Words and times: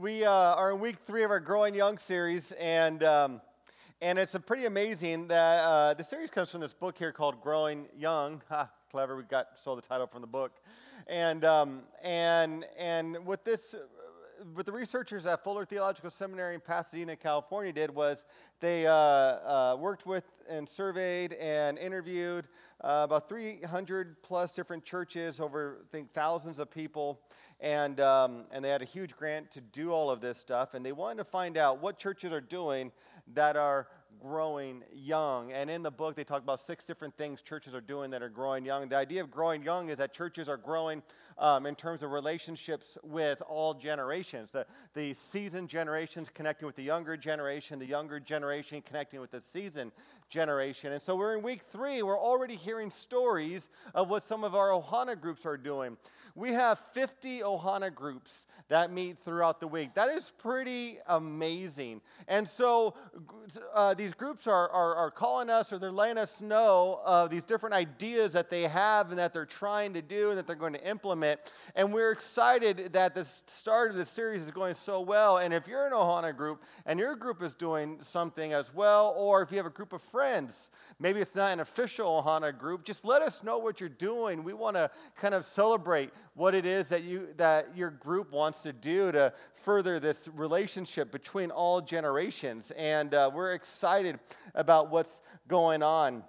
we 0.00 0.24
uh, 0.24 0.30
are 0.30 0.70
in 0.70 0.80
week 0.80 0.96
three 1.06 1.24
of 1.24 1.30
our 1.30 1.40
Growing 1.40 1.74
Young 1.74 1.98
series, 1.98 2.52
and 2.52 3.04
um, 3.04 3.42
and 4.00 4.18
it's 4.18 4.34
pretty 4.46 4.64
amazing 4.64 5.28
that 5.28 5.60
uh, 5.60 5.92
the 5.92 6.02
series 6.02 6.30
comes 6.30 6.50
from 6.50 6.62
this 6.62 6.72
book 6.72 6.96
here 6.96 7.12
called 7.12 7.42
Growing 7.42 7.86
Young. 7.98 8.40
Ha, 8.48 8.70
clever, 8.90 9.14
we 9.14 9.24
got 9.24 9.48
stole 9.60 9.76
the 9.76 9.82
title 9.82 10.06
from 10.06 10.22
the 10.22 10.26
book, 10.26 10.52
and 11.06 11.44
um, 11.44 11.82
and 12.02 12.64
and 12.78 13.26
what 13.26 13.44
this 13.44 13.74
what 14.54 14.64
the 14.64 14.72
researchers 14.72 15.26
at 15.26 15.44
Fuller 15.44 15.66
Theological 15.66 16.10
Seminary 16.10 16.54
in 16.54 16.60
Pasadena, 16.60 17.14
California, 17.14 17.72
did 17.72 17.90
was 17.94 18.24
they 18.60 18.86
uh, 18.86 18.94
uh, 18.94 19.76
worked 19.78 20.06
with 20.06 20.24
and 20.48 20.66
surveyed 20.66 21.34
and 21.34 21.76
interviewed 21.76 22.48
uh, 22.82 23.02
about 23.04 23.28
300 23.28 24.22
plus 24.22 24.52
different 24.52 24.82
churches, 24.82 25.40
over 25.40 25.80
I 25.82 25.86
think 25.92 26.14
thousands 26.14 26.58
of 26.58 26.70
people, 26.70 27.20
and 27.60 28.00
um, 28.00 28.44
and 28.50 28.64
they 28.64 28.70
had 28.70 28.82
a 28.82 28.86
huge 28.86 29.16
grant 29.16 29.50
to 29.52 29.60
do 29.60 29.92
all 29.92 30.10
of 30.10 30.20
this 30.20 30.38
stuff, 30.38 30.74
and 30.74 30.84
they 30.84 30.92
wanted 30.92 31.18
to 31.18 31.24
find 31.24 31.56
out 31.56 31.80
what 31.80 31.98
churches 31.98 32.32
are 32.32 32.40
doing 32.40 32.92
that 33.34 33.56
are 33.56 33.86
growing 34.20 34.82
young. 34.92 35.52
And 35.52 35.70
in 35.70 35.82
the 35.82 35.90
book, 35.90 36.14
they 36.14 36.24
talk 36.24 36.42
about 36.42 36.60
six 36.60 36.84
different 36.84 37.16
things 37.16 37.42
churches 37.42 37.74
are 37.74 37.80
doing 37.80 38.10
that 38.10 38.22
are 38.22 38.28
growing 38.28 38.64
young. 38.64 38.88
The 38.88 38.96
idea 38.96 39.22
of 39.22 39.30
growing 39.30 39.62
young 39.62 39.88
is 39.88 39.98
that 39.98 40.12
churches 40.12 40.48
are 40.48 40.56
growing 40.56 41.02
um, 41.38 41.66
in 41.66 41.74
terms 41.74 42.02
of 42.02 42.10
relationships 42.10 42.98
with 43.02 43.40
all 43.48 43.74
generations. 43.74 44.50
The, 44.52 44.66
the 44.94 45.14
seasoned 45.14 45.68
generations 45.68 46.28
connecting 46.32 46.66
with 46.66 46.76
the 46.76 46.82
younger 46.82 47.16
generation, 47.16 47.78
the 47.78 47.86
younger 47.86 48.20
generation 48.20 48.82
connecting 48.82 49.20
with 49.20 49.30
the 49.30 49.40
seasoned 49.40 49.92
generation. 50.30 50.92
And 50.92 51.02
so 51.02 51.16
we're 51.16 51.36
in 51.36 51.42
week 51.42 51.62
three. 51.68 52.02
We're 52.02 52.18
already 52.18 52.54
hearing 52.54 52.90
stories 52.90 53.68
of 53.94 54.08
what 54.08 54.22
some 54.22 54.44
of 54.44 54.54
our 54.54 54.68
Ohana 54.68 55.20
groups 55.20 55.44
are 55.44 55.56
doing. 55.56 55.96
We 56.34 56.52
have 56.52 56.78
50 56.92 57.40
Ohana 57.40 57.92
groups 57.92 58.46
that 58.68 58.92
meet 58.92 59.18
throughout 59.18 59.58
the 59.58 59.66
week. 59.66 59.94
That 59.94 60.10
is 60.10 60.32
pretty 60.38 60.98
amazing. 61.08 62.00
And 62.28 62.48
so 62.48 62.94
uh, 63.74 63.94
these 63.94 64.14
groups 64.14 64.46
are, 64.46 64.68
are, 64.68 64.94
are, 64.94 65.10
calling 65.10 65.50
us 65.50 65.72
or 65.72 65.78
they're 65.78 65.90
letting 65.90 66.18
us 66.18 66.40
know 66.40 67.00
of 67.04 67.30
these 67.30 67.44
different 67.44 67.74
ideas 67.74 68.32
that 68.34 68.48
they 68.48 68.62
have 68.62 69.10
and 69.10 69.18
that 69.18 69.32
they're 69.32 69.44
trying 69.44 69.92
to 69.94 70.02
do 70.02 70.30
and 70.30 70.38
that 70.38 70.46
they're 70.46 70.54
going 70.54 70.72
to 70.72 70.88
implement. 70.88 71.40
And 71.74 71.92
we're 71.92 72.12
excited 72.12 72.92
that 72.92 73.14
the 73.16 73.24
start 73.24 73.90
of 73.90 73.96
the 73.96 74.04
series 74.04 74.42
is 74.42 74.52
going 74.52 74.74
so 74.74 75.00
well. 75.00 75.38
And 75.38 75.52
if 75.52 75.66
you're 75.66 75.86
an 75.86 75.92
Ohana 75.92 76.34
group 76.34 76.62
and 76.86 76.98
your 76.98 77.16
group 77.16 77.42
is 77.42 77.56
doing 77.56 77.98
something 78.02 78.52
as 78.52 78.72
well, 78.72 79.14
or 79.16 79.42
if 79.42 79.50
you 79.50 79.56
have 79.56 79.66
a 79.66 79.70
group 79.70 79.92
of 79.92 80.00
friends, 80.00 80.19
maybe 80.98 81.20
it's 81.20 81.34
not 81.34 81.52
an 81.52 81.60
official 81.60 82.22
Ohana 82.22 82.56
group, 82.56 82.84
just 82.84 83.04
let 83.04 83.22
us 83.22 83.42
know 83.42 83.58
what 83.58 83.80
you're 83.80 83.88
doing. 83.88 84.44
We 84.44 84.52
want 84.52 84.76
to 84.76 84.90
kind 85.16 85.34
of 85.34 85.44
celebrate 85.44 86.10
what 86.34 86.54
it 86.54 86.66
is 86.66 86.90
that, 86.90 87.02
you, 87.02 87.28
that 87.38 87.76
your 87.76 87.90
group 87.90 88.32
wants 88.32 88.60
to 88.60 88.72
do 88.72 89.10
to 89.12 89.32
further 89.62 89.98
this 89.98 90.28
relationship 90.34 91.10
between 91.10 91.50
all 91.50 91.80
generations. 91.80 92.70
And 92.72 93.14
uh, 93.14 93.30
we're 93.32 93.54
excited 93.54 94.18
about 94.54 94.90
what's 94.90 95.20
going 95.48 95.82
on. 95.82 96.22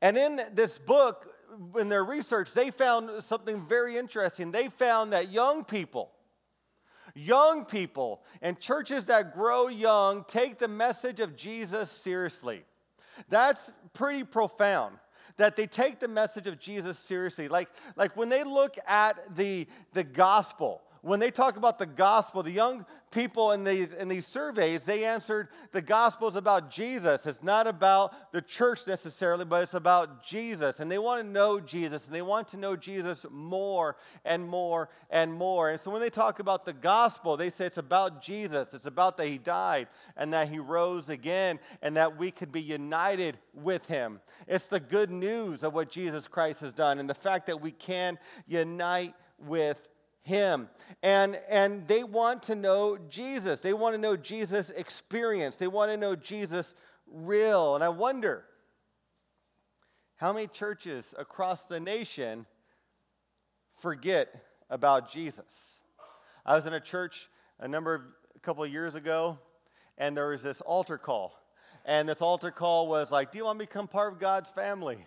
And 0.00 0.16
in 0.16 0.40
this 0.52 0.78
book, 0.78 1.32
in 1.78 1.88
their 1.88 2.04
research, 2.04 2.52
they 2.52 2.70
found 2.70 3.22
something 3.24 3.66
very 3.66 3.96
interesting. 3.96 4.52
They 4.52 4.68
found 4.68 5.12
that 5.12 5.30
young 5.30 5.64
people, 5.64 6.10
young 7.14 7.64
people, 7.64 8.22
and 8.42 8.58
churches 8.58 9.06
that 9.06 9.34
grow 9.34 9.68
young 9.68 10.24
take 10.24 10.58
the 10.58 10.68
message 10.68 11.20
of 11.20 11.36
Jesus 11.36 11.90
seriously. 11.90 12.64
That's 13.28 13.70
pretty 13.92 14.24
profound 14.24 14.98
that 15.36 15.56
they 15.56 15.66
take 15.66 15.98
the 15.98 16.08
message 16.08 16.46
of 16.46 16.58
Jesus 16.58 16.98
seriously. 16.98 17.48
Like, 17.48 17.68
like 17.96 18.16
when 18.16 18.28
they 18.28 18.44
look 18.44 18.76
at 18.86 19.36
the, 19.36 19.66
the 19.92 20.04
gospel, 20.04 20.82
when 21.06 21.20
they 21.20 21.30
talk 21.30 21.56
about 21.56 21.78
the 21.78 21.86
gospel, 21.86 22.42
the 22.42 22.50
young 22.50 22.84
people 23.12 23.52
in 23.52 23.62
these, 23.62 23.92
in 23.92 24.08
these 24.08 24.26
surveys, 24.26 24.84
they 24.84 25.04
answered 25.04 25.48
the 25.70 25.80
gospel 25.80 26.26
is 26.26 26.34
about 26.34 26.68
Jesus. 26.68 27.26
It's 27.26 27.44
not 27.44 27.68
about 27.68 28.32
the 28.32 28.42
church 28.42 28.88
necessarily, 28.88 29.44
but 29.44 29.62
it's 29.62 29.74
about 29.74 30.24
Jesus. 30.24 30.80
And 30.80 30.90
they 30.90 30.98
want 30.98 31.22
to 31.22 31.30
know 31.30 31.60
Jesus, 31.60 32.06
and 32.06 32.14
they 32.14 32.22
want 32.22 32.48
to 32.48 32.56
know 32.56 32.74
Jesus 32.74 33.24
more 33.30 33.96
and 34.24 34.48
more 34.48 34.88
and 35.08 35.32
more. 35.32 35.70
And 35.70 35.78
so 35.78 35.92
when 35.92 36.00
they 36.00 36.10
talk 36.10 36.40
about 36.40 36.64
the 36.64 36.72
gospel, 36.72 37.36
they 37.36 37.50
say 37.50 37.66
it's 37.66 37.78
about 37.78 38.20
Jesus. 38.20 38.74
It's 38.74 38.86
about 38.86 39.16
that 39.18 39.28
he 39.28 39.38
died 39.38 39.86
and 40.16 40.32
that 40.32 40.48
he 40.48 40.58
rose 40.58 41.08
again 41.08 41.60
and 41.82 41.96
that 41.96 42.18
we 42.18 42.32
could 42.32 42.50
be 42.50 42.62
united 42.62 43.38
with 43.54 43.86
him. 43.86 44.20
It's 44.48 44.66
the 44.66 44.80
good 44.80 45.12
news 45.12 45.62
of 45.62 45.72
what 45.72 45.88
Jesus 45.88 46.26
Christ 46.26 46.62
has 46.62 46.72
done 46.72 46.98
and 46.98 47.08
the 47.08 47.14
fact 47.14 47.46
that 47.46 47.60
we 47.60 47.70
can 47.70 48.18
unite 48.48 49.14
with 49.38 49.88
him. 50.26 50.68
And, 51.04 51.38
and 51.48 51.86
they 51.86 52.02
want 52.02 52.42
to 52.44 52.56
know 52.56 52.98
Jesus. 53.08 53.60
They 53.60 53.72
want 53.72 53.94
to 53.94 54.00
know 54.00 54.16
Jesus' 54.16 54.70
experience. 54.70 55.56
They 55.56 55.68
want 55.68 55.92
to 55.92 55.96
know 55.96 56.16
Jesus 56.16 56.74
real. 57.06 57.76
And 57.76 57.84
I 57.84 57.90
wonder 57.90 58.44
how 60.16 60.32
many 60.32 60.48
churches 60.48 61.14
across 61.16 61.66
the 61.66 61.78
nation 61.78 62.44
forget 63.78 64.34
about 64.68 65.12
Jesus. 65.12 65.80
I 66.44 66.56
was 66.56 66.66
in 66.66 66.72
a 66.72 66.80
church 66.80 67.30
a 67.60 67.68
number 67.68 67.94
of 67.94 68.02
a 68.34 68.40
couple 68.40 68.64
of 68.64 68.72
years 68.72 68.96
ago, 68.96 69.38
and 69.96 70.16
there 70.16 70.28
was 70.28 70.42
this 70.42 70.60
altar 70.60 70.98
call. 70.98 71.38
And 71.84 72.08
this 72.08 72.20
altar 72.20 72.50
call 72.50 72.88
was 72.88 73.12
like, 73.12 73.30
Do 73.30 73.38
you 73.38 73.44
want 73.44 73.60
to 73.60 73.64
become 73.64 73.86
part 73.86 74.12
of 74.12 74.18
God's 74.18 74.50
family? 74.50 75.06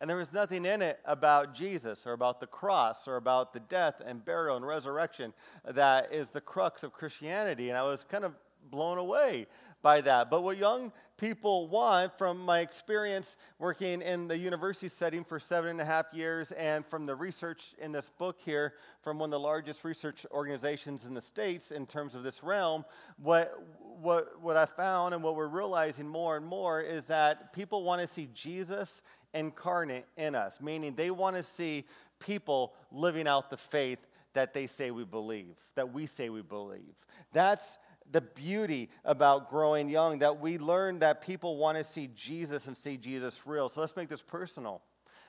And 0.00 0.08
there 0.08 0.16
was 0.16 0.32
nothing 0.32 0.64
in 0.64 0.80
it 0.80 0.98
about 1.04 1.54
Jesus 1.54 2.06
or 2.06 2.12
about 2.12 2.40
the 2.40 2.46
cross 2.46 3.06
or 3.06 3.16
about 3.16 3.52
the 3.52 3.60
death 3.60 4.00
and 4.04 4.24
burial 4.24 4.56
and 4.56 4.66
resurrection 4.66 5.34
that 5.64 6.12
is 6.12 6.30
the 6.30 6.40
crux 6.40 6.82
of 6.82 6.92
Christianity. 6.92 7.68
And 7.68 7.76
I 7.76 7.82
was 7.82 8.04
kind 8.04 8.24
of 8.24 8.34
blown 8.70 8.98
away 8.98 9.46
by 9.82 10.00
that. 10.02 10.30
But 10.30 10.42
what 10.42 10.58
young 10.58 10.92
people 11.16 11.68
want, 11.68 12.16
from 12.18 12.38
my 12.40 12.60
experience 12.60 13.36
working 13.58 14.02
in 14.02 14.28
the 14.28 14.36
university 14.36 14.88
setting 14.88 15.24
for 15.24 15.38
seven 15.38 15.70
and 15.70 15.80
a 15.80 15.84
half 15.84 16.06
years, 16.12 16.52
and 16.52 16.84
from 16.86 17.06
the 17.06 17.14
research 17.14 17.74
in 17.78 17.92
this 17.92 18.10
book 18.18 18.38
here 18.44 18.74
from 19.02 19.18
one 19.18 19.28
of 19.28 19.32
the 19.32 19.40
largest 19.40 19.84
research 19.84 20.26
organizations 20.30 21.04
in 21.04 21.14
the 21.14 21.20
States 21.20 21.70
in 21.70 21.86
terms 21.86 22.14
of 22.14 22.22
this 22.22 22.42
realm, 22.42 22.84
what, 23.22 23.58
what, 24.00 24.40
what 24.40 24.56
I 24.56 24.66
found 24.66 25.14
and 25.14 25.22
what 25.22 25.36
we're 25.36 25.48
realizing 25.48 26.08
more 26.08 26.36
and 26.36 26.46
more 26.46 26.80
is 26.80 27.06
that 27.06 27.52
people 27.52 27.82
want 27.84 28.00
to 28.00 28.06
see 28.06 28.28
Jesus 28.34 29.02
incarnate 29.34 30.06
in 30.16 30.34
us, 30.34 30.60
meaning 30.60 30.94
they 30.94 31.10
want 31.10 31.36
to 31.36 31.42
see 31.42 31.84
people 32.18 32.74
living 32.90 33.28
out 33.28 33.50
the 33.50 33.56
faith 33.56 33.98
that 34.32 34.54
they 34.54 34.66
say 34.66 34.90
we 34.90 35.04
believe, 35.04 35.56
that 35.74 35.92
we 35.92 36.06
say 36.06 36.28
we 36.28 36.42
believe. 36.42 36.94
That's 37.32 37.78
the 38.10 38.20
beauty 38.20 38.90
about 39.04 39.48
growing 39.48 39.88
young, 39.88 40.18
that 40.20 40.40
we 40.40 40.58
learn 40.58 40.98
that 41.00 41.20
people 41.20 41.56
want 41.56 41.78
to 41.78 41.84
see 41.84 42.10
Jesus 42.14 42.66
and 42.66 42.76
see 42.76 42.96
Jesus 42.96 43.46
real. 43.46 43.68
So 43.68 43.80
let's 43.80 43.96
make 43.96 44.08
this 44.08 44.22
personal. 44.22 44.82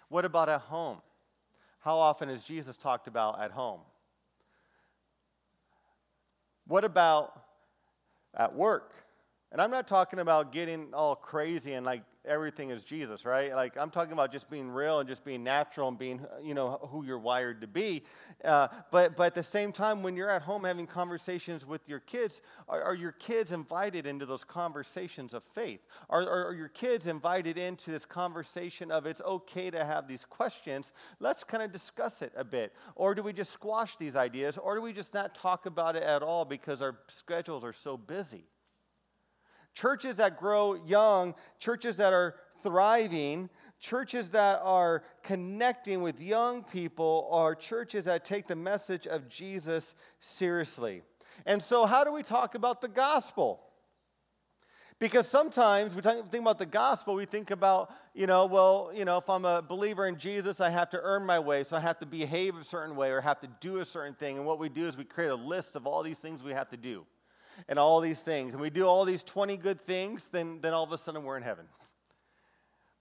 What 0.10 0.26
about 0.26 0.50
at 0.50 0.62
home? 0.62 0.98
How 1.80 1.98
often 1.98 2.30
is 2.30 2.44
Jesus 2.44 2.78
talked 2.78 3.08
about 3.08 3.42
at 3.42 3.52
home? 3.52 3.82
What 6.68 6.84
about 6.84 7.42
at 8.36 8.54
work? 8.54 8.94
And 9.52 9.62
I'm 9.62 9.72
not 9.72 9.88
talking 9.88 10.20
about 10.20 10.52
getting 10.52 10.94
all 10.94 11.16
crazy 11.16 11.74
and 11.74 11.86
like 11.86 12.04
everything 12.26 12.70
is 12.70 12.84
Jesus, 12.84 13.26
right? 13.26 13.54
Like 13.54 13.78
I'm 13.78 13.90
talking 13.90 14.14
about 14.14 14.32
just 14.32 14.50
being 14.50 14.70
real 14.70 15.00
and 15.00 15.10
just 15.10 15.24
being 15.24 15.44
natural 15.44 15.88
and 15.88 15.98
being, 15.98 16.22
you 16.44 16.54
know, 16.54 16.80
who 16.90 17.06
you're 17.06 17.20
wired 17.20 17.62
to 17.62 17.68
be. 17.68 18.04
Uh, 18.44 18.68
but 18.92 19.16
but 19.16 19.28
at 19.28 19.36
the 19.36 19.44
same 19.44 19.72
time, 19.72 20.04
when 20.04 20.16
you're 20.16 20.30
at 20.30 20.42
home 20.42 20.64
having 20.64 20.88
conversations 20.88 21.66
with 21.66 21.88
your 21.90 22.00
kids, 22.00 22.42
are, 22.68 22.82
are 22.82 22.96
your 22.96 23.12
kids 23.12 23.52
invited 23.52 24.06
into 24.06 24.26
those 24.26 24.44
conversations 24.44 25.34
of 25.34 25.44
faith? 25.44 25.82
Are, 26.10 26.22
are, 26.22 26.48
are 26.50 26.54
your 26.54 26.70
kids 26.70 27.08
invited 27.08 27.58
into 27.58 27.92
this 27.92 28.06
conversation 28.06 28.92
of 28.92 29.06
it's 29.06 29.22
okay 29.22 29.72
to 29.72 29.84
have 29.84 30.08
these 30.08 30.26
questions? 30.26 30.94
Let's 31.20 31.44
kind 31.44 31.64
of 31.64 31.72
discuss 31.72 32.22
it 32.22 32.34
a 32.36 32.44
bit. 32.44 32.74
Or 32.96 33.16
do 33.16 33.24
we 33.24 33.34
just 33.34 33.52
squash 33.52 33.96
these 33.98 34.16
ideas? 34.16 34.58
Or 34.58 34.76
do 34.76 34.82
we 34.82 34.94
just 34.94 35.14
not 35.14 35.34
talk 35.36 35.66
about 35.66 35.96
it 35.96 36.04
at 36.04 36.22
all 36.22 36.46
because 36.46 36.82
our 36.82 37.00
schedules 37.08 37.64
are 37.64 37.74
so 37.74 37.98
busy? 37.98 38.46
Churches 39.74 40.18
that 40.18 40.38
grow 40.38 40.76
young, 40.86 41.36
churches 41.60 41.98
that 41.98 42.14
are 42.14 42.36
thriving, 42.62 43.50
churches 43.80 44.30
that 44.32 44.60
are 44.64 45.04
connecting 45.24 46.02
with 46.02 46.22
young 46.22 46.64
people, 46.64 47.28
are 47.32 47.56
churches 47.56 48.06
that 48.06 48.26
take 48.26 48.48
the 48.48 48.56
message 48.56 49.08
of 49.08 49.28
Jesus 49.30 49.96
seriously. 50.20 51.02
And 51.46 51.62
so, 51.62 51.86
how 51.86 52.04
do 52.04 52.12
we 52.12 52.24
talk 52.24 52.56
about 52.56 52.82
the 52.82 52.88
gospel? 52.88 53.62
Because 55.00 55.28
sometimes 55.28 55.96
we 55.96 56.02
think 56.04 56.36
about 56.36 56.60
the 56.60 56.66
gospel, 56.68 57.16
we 57.16 57.26
think 57.26 57.50
about, 57.50 57.92
you 58.14 58.28
know, 58.28 58.46
well, 58.46 58.92
you 58.94 59.04
know, 59.04 59.18
if 59.18 59.28
I'm 59.32 59.46
a 59.46 59.60
believer 59.60 60.08
in 60.08 60.16
Jesus, 60.16 60.62
I 60.62 60.70
have 60.70 60.92
to 60.92 61.00
earn 61.02 61.26
my 61.26 61.40
way, 61.40 61.64
so 61.64 61.76
I 61.76 61.80
have 61.80 61.98
to 62.00 62.06
behave 62.06 62.56
a 62.56 62.64
certain 62.64 62.96
way 62.96 63.10
or 63.10 63.20
have 63.20 63.40
to 63.40 63.50
do 63.62 63.78
a 63.80 63.86
certain 63.86 64.14
thing. 64.14 64.38
And 64.38 64.46
what 64.46 64.60
we 64.60 64.70
do 64.70 64.86
is 64.86 64.96
we 64.96 65.04
create 65.04 65.32
a 65.32 65.36
list 65.36 65.76
of 65.76 65.88
all 65.88 66.04
these 66.04 66.20
things 66.20 66.44
we 66.44 66.52
have 66.52 66.70
to 66.70 66.78
do 66.78 67.04
and 67.68 67.78
all 67.80 68.02
these 68.02 68.20
things, 68.20 68.54
and 68.54 68.62
we 68.62 68.70
do 68.70 68.86
all 68.86 69.06
these 69.06 69.24
20 69.24 69.58
good 69.58 69.80
things, 69.80 70.30
then, 70.30 70.60
then 70.62 70.74
all 70.74 70.84
of 70.84 70.92
a 70.92 70.98
sudden 70.98 71.24
we're 71.24 71.38
in 71.38 71.44
heaven. 71.44 71.66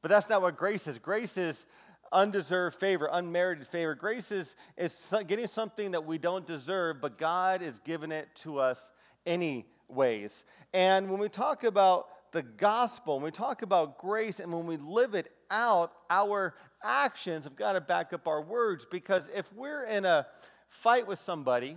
But 0.03 0.11
that's 0.11 0.29
not 0.29 0.43
what 0.43 0.57
grace 0.57 0.87
is. 0.87 0.99
Grace 0.99 1.37
is 1.37 1.67
undeserved 2.13 2.79
favor, 2.79 3.09
unmerited 3.13 3.67
favor. 3.67 3.95
Grace 3.95 4.33
is, 4.33 4.57
is 4.77 5.13
getting 5.27 5.47
something 5.47 5.93
that 5.93 6.05
we 6.05 6.19
don't 6.19 6.47
deserve, 6.47 7.01
but 7.01 7.19
God 7.19 7.63
is 7.63 7.79
giving 7.81 8.13
it 8.13 8.29
to 8.37 8.59
us 8.59 8.91
anyways. 9.27 10.45
And 10.73 11.11
when 11.11 11.21
we 11.21 11.29
talk 11.29 11.65
about 11.65 12.09
the 12.33 12.43
gospel, 12.43 13.17
when 13.17 13.25
we 13.25 13.31
talk 13.31 13.63
about 13.63 13.99
grace, 13.99 14.41
and 14.41 14.53
when 14.53 14.67
we 14.67 14.77
live 14.77 15.15
it 15.15 15.33
out, 15.51 15.93
our 16.09 16.55
actions 16.83 17.45
have 17.45 17.57
got 17.57 17.73
to 17.73 17.81
back 17.81 18.13
up 18.13 18.27
our 18.27 18.41
words. 18.41 18.87
Because 18.91 19.29
if 19.35 19.53
we're 19.53 19.85
in 19.85 20.05
a 20.05 20.27
fight 20.69 21.07
with 21.07 21.19
somebody 21.19 21.77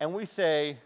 and 0.00 0.14
we 0.14 0.24
say, 0.24 0.78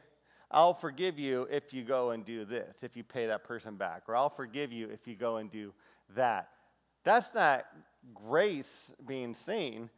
I'll 0.50 0.74
forgive 0.74 1.18
you 1.18 1.48
if 1.50 1.72
you 1.72 1.82
go 1.82 2.10
and 2.10 2.24
do 2.24 2.44
this, 2.44 2.82
if 2.82 2.96
you 2.96 3.04
pay 3.04 3.26
that 3.26 3.44
person 3.44 3.76
back, 3.76 4.02
or 4.08 4.16
I'll 4.16 4.30
forgive 4.30 4.72
you 4.72 4.90
if 4.90 5.06
you 5.08 5.14
go 5.14 5.36
and 5.36 5.50
do 5.50 5.72
that. 6.14 6.48
That's 7.04 7.34
not 7.34 7.66
grace 8.12 8.92
being 9.06 9.34
seen, 9.34 9.88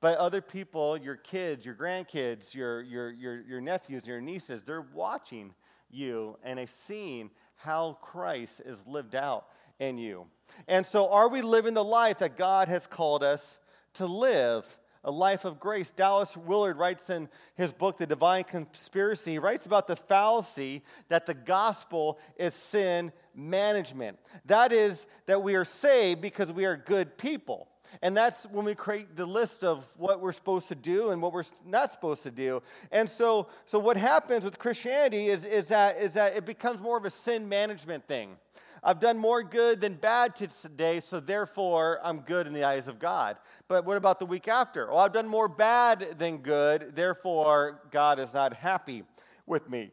but 0.00 0.18
other 0.18 0.40
people, 0.40 0.96
your 0.96 1.16
kids, 1.16 1.66
your 1.66 1.74
grandkids, 1.74 2.54
your, 2.54 2.82
your, 2.82 3.10
your, 3.10 3.40
your 3.42 3.60
nephews, 3.60 4.06
your 4.06 4.20
nieces, 4.20 4.62
they're 4.64 4.86
watching 4.94 5.54
you 5.90 6.38
and 6.42 6.58
they're 6.58 6.66
seeing 6.66 7.30
how 7.56 7.98
Christ 8.00 8.62
is 8.64 8.86
lived 8.86 9.14
out 9.14 9.46
in 9.78 9.98
you. 9.98 10.26
And 10.68 10.84
so, 10.84 11.10
are 11.10 11.28
we 11.28 11.42
living 11.42 11.74
the 11.74 11.84
life 11.84 12.18
that 12.18 12.36
God 12.36 12.68
has 12.68 12.86
called 12.86 13.22
us 13.22 13.58
to 13.94 14.06
live? 14.06 14.78
A 15.04 15.10
life 15.10 15.44
of 15.44 15.58
grace. 15.58 15.90
Dallas 15.90 16.36
Willard 16.36 16.76
writes 16.76 17.08
in 17.10 17.28
his 17.56 17.72
book, 17.72 17.96
The 17.96 18.06
Divine 18.06 18.44
Conspiracy, 18.44 19.32
he 19.32 19.38
writes 19.38 19.66
about 19.66 19.86
the 19.86 19.96
fallacy 19.96 20.82
that 21.08 21.26
the 21.26 21.34
gospel 21.34 22.18
is 22.36 22.54
sin 22.54 23.12
management. 23.34 24.18
That 24.46 24.72
is, 24.72 25.06
that 25.26 25.42
we 25.42 25.54
are 25.54 25.64
saved 25.64 26.20
because 26.20 26.52
we 26.52 26.64
are 26.64 26.76
good 26.76 27.16
people. 27.16 27.68
And 28.02 28.16
that's 28.16 28.44
when 28.44 28.64
we 28.64 28.74
create 28.74 29.16
the 29.16 29.26
list 29.26 29.64
of 29.64 29.84
what 29.96 30.20
we're 30.20 30.32
supposed 30.32 30.68
to 30.68 30.74
do 30.74 31.10
and 31.10 31.20
what 31.20 31.32
we're 31.32 31.44
not 31.66 31.90
supposed 31.90 32.22
to 32.22 32.30
do. 32.30 32.62
And 32.92 33.08
so, 33.08 33.48
so 33.66 33.78
what 33.78 33.96
happens 33.96 34.44
with 34.44 34.58
Christianity 34.58 35.26
is, 35.26 35.44
is, 35.44 35.68
that, 35.68 35.96
is 35.96 36.14
that 36.14 36.36
it 36.36 36.44
becomes 36.44 36.80
more 36.80 36.96
of 36.96 37.04
a 37.04 37.10
sin 37.10 37.48
management 37.48 38.06
thing. 38.06 38.36
I've 38.82 39.00
done 39.00 39.18
more 39.18 39.42
good 39.42 39.80
than 39.80 39.94
bad 39.94 40.34
today, 40.34 41.00
so 41.00 41.20
therefore 41.20 42.00
I'm 42.02 42.20
good 42.20 42.46
in 42.46 42.52
the 42.52 42.64
eyes 42.64 42.88
of 42.88 42.98
God. 42.98 43.36
But 43.68 43.84
what 43.84 43.96
about 43.96 44.18
the 44.18 44.26
week 44.26 44.48
after? 44.48 44.88
Well, 44.88 44.98
I've 44.98 45.12
done 45.12 45.28
more 45.28 45.48
bad 45.48 46.18
than 46.18 46.38
good, 46.38 46.96
therefore 46.96 47.82
God 47.90 48.18
is 48.18 48.32
not 48.32 48.54
happy 48.54 49.04
with 49.46 49.68
me. 49.68 49.90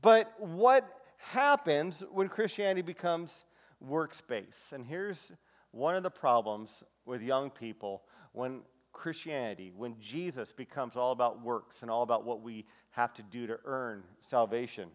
But 0.00 0.32
what 0.38 0.86
happens 1.18 2.02
when 2.10 2.28
Christianity 2.28 2.82
becomes 2.82 3.44
works-based? 3.80 4.72
And 4.72 4.84
here's 4.84 5.30
one 5.70 5.94
of 5.94 6.02
the 6.02 6.10
problems 6.10 6.82
with 7.06 7.22
young 7.22 7.50
people 7.50 8.02
when 8.32 8.62
Christianity, 8.92 9.72
when 9.76 9.96
Jesus 10.00 10.52
becomes 10.52 10.96
all 10.96 11.12
about 11.12 11.42
works 11.42 11.82
and 11.82 11.90
all 11.90 12.02
about 12.02 12.24
what 12.24 12.42
we 12.42 12.64
have 12.90 13.12
to 13.14 13.22
do 13.22 13.46
to 13.46 13.58
earn 13.64 14.04
salvation. 14.20 14.90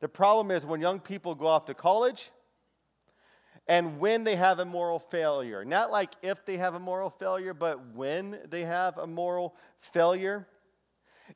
The 0.00 0.08
problem 0.08 0.50
is 0.50 0.66
when 0.66 0.80
young 0.80 0.98
people 1.00 1.34
go 1.34 1.46
off 1.46 1.66
to 1.66 1.74
college 1.74 2.30
and 3.66 4.00
when 4.00 4.24
they 4.24 4.36
have 4.36 4.58
a 4.58 4.64
moral 4.64 4.98
failure. 4.98 5.64
Not 5.64 5.92
like 5.92 6.10
if 6.22 6.44
they 6.44 6.56
have 6.56 6.74
a 6.74 6.80
moral 6.80 7.10
failure, 7.10 7.54
but 7.54 7.94
when 7.94 8.38
they 8.48 8.64
have 8.64 8.98
a 8.98 9.06
moral 9.06 9.54
failure. 9.78 10.46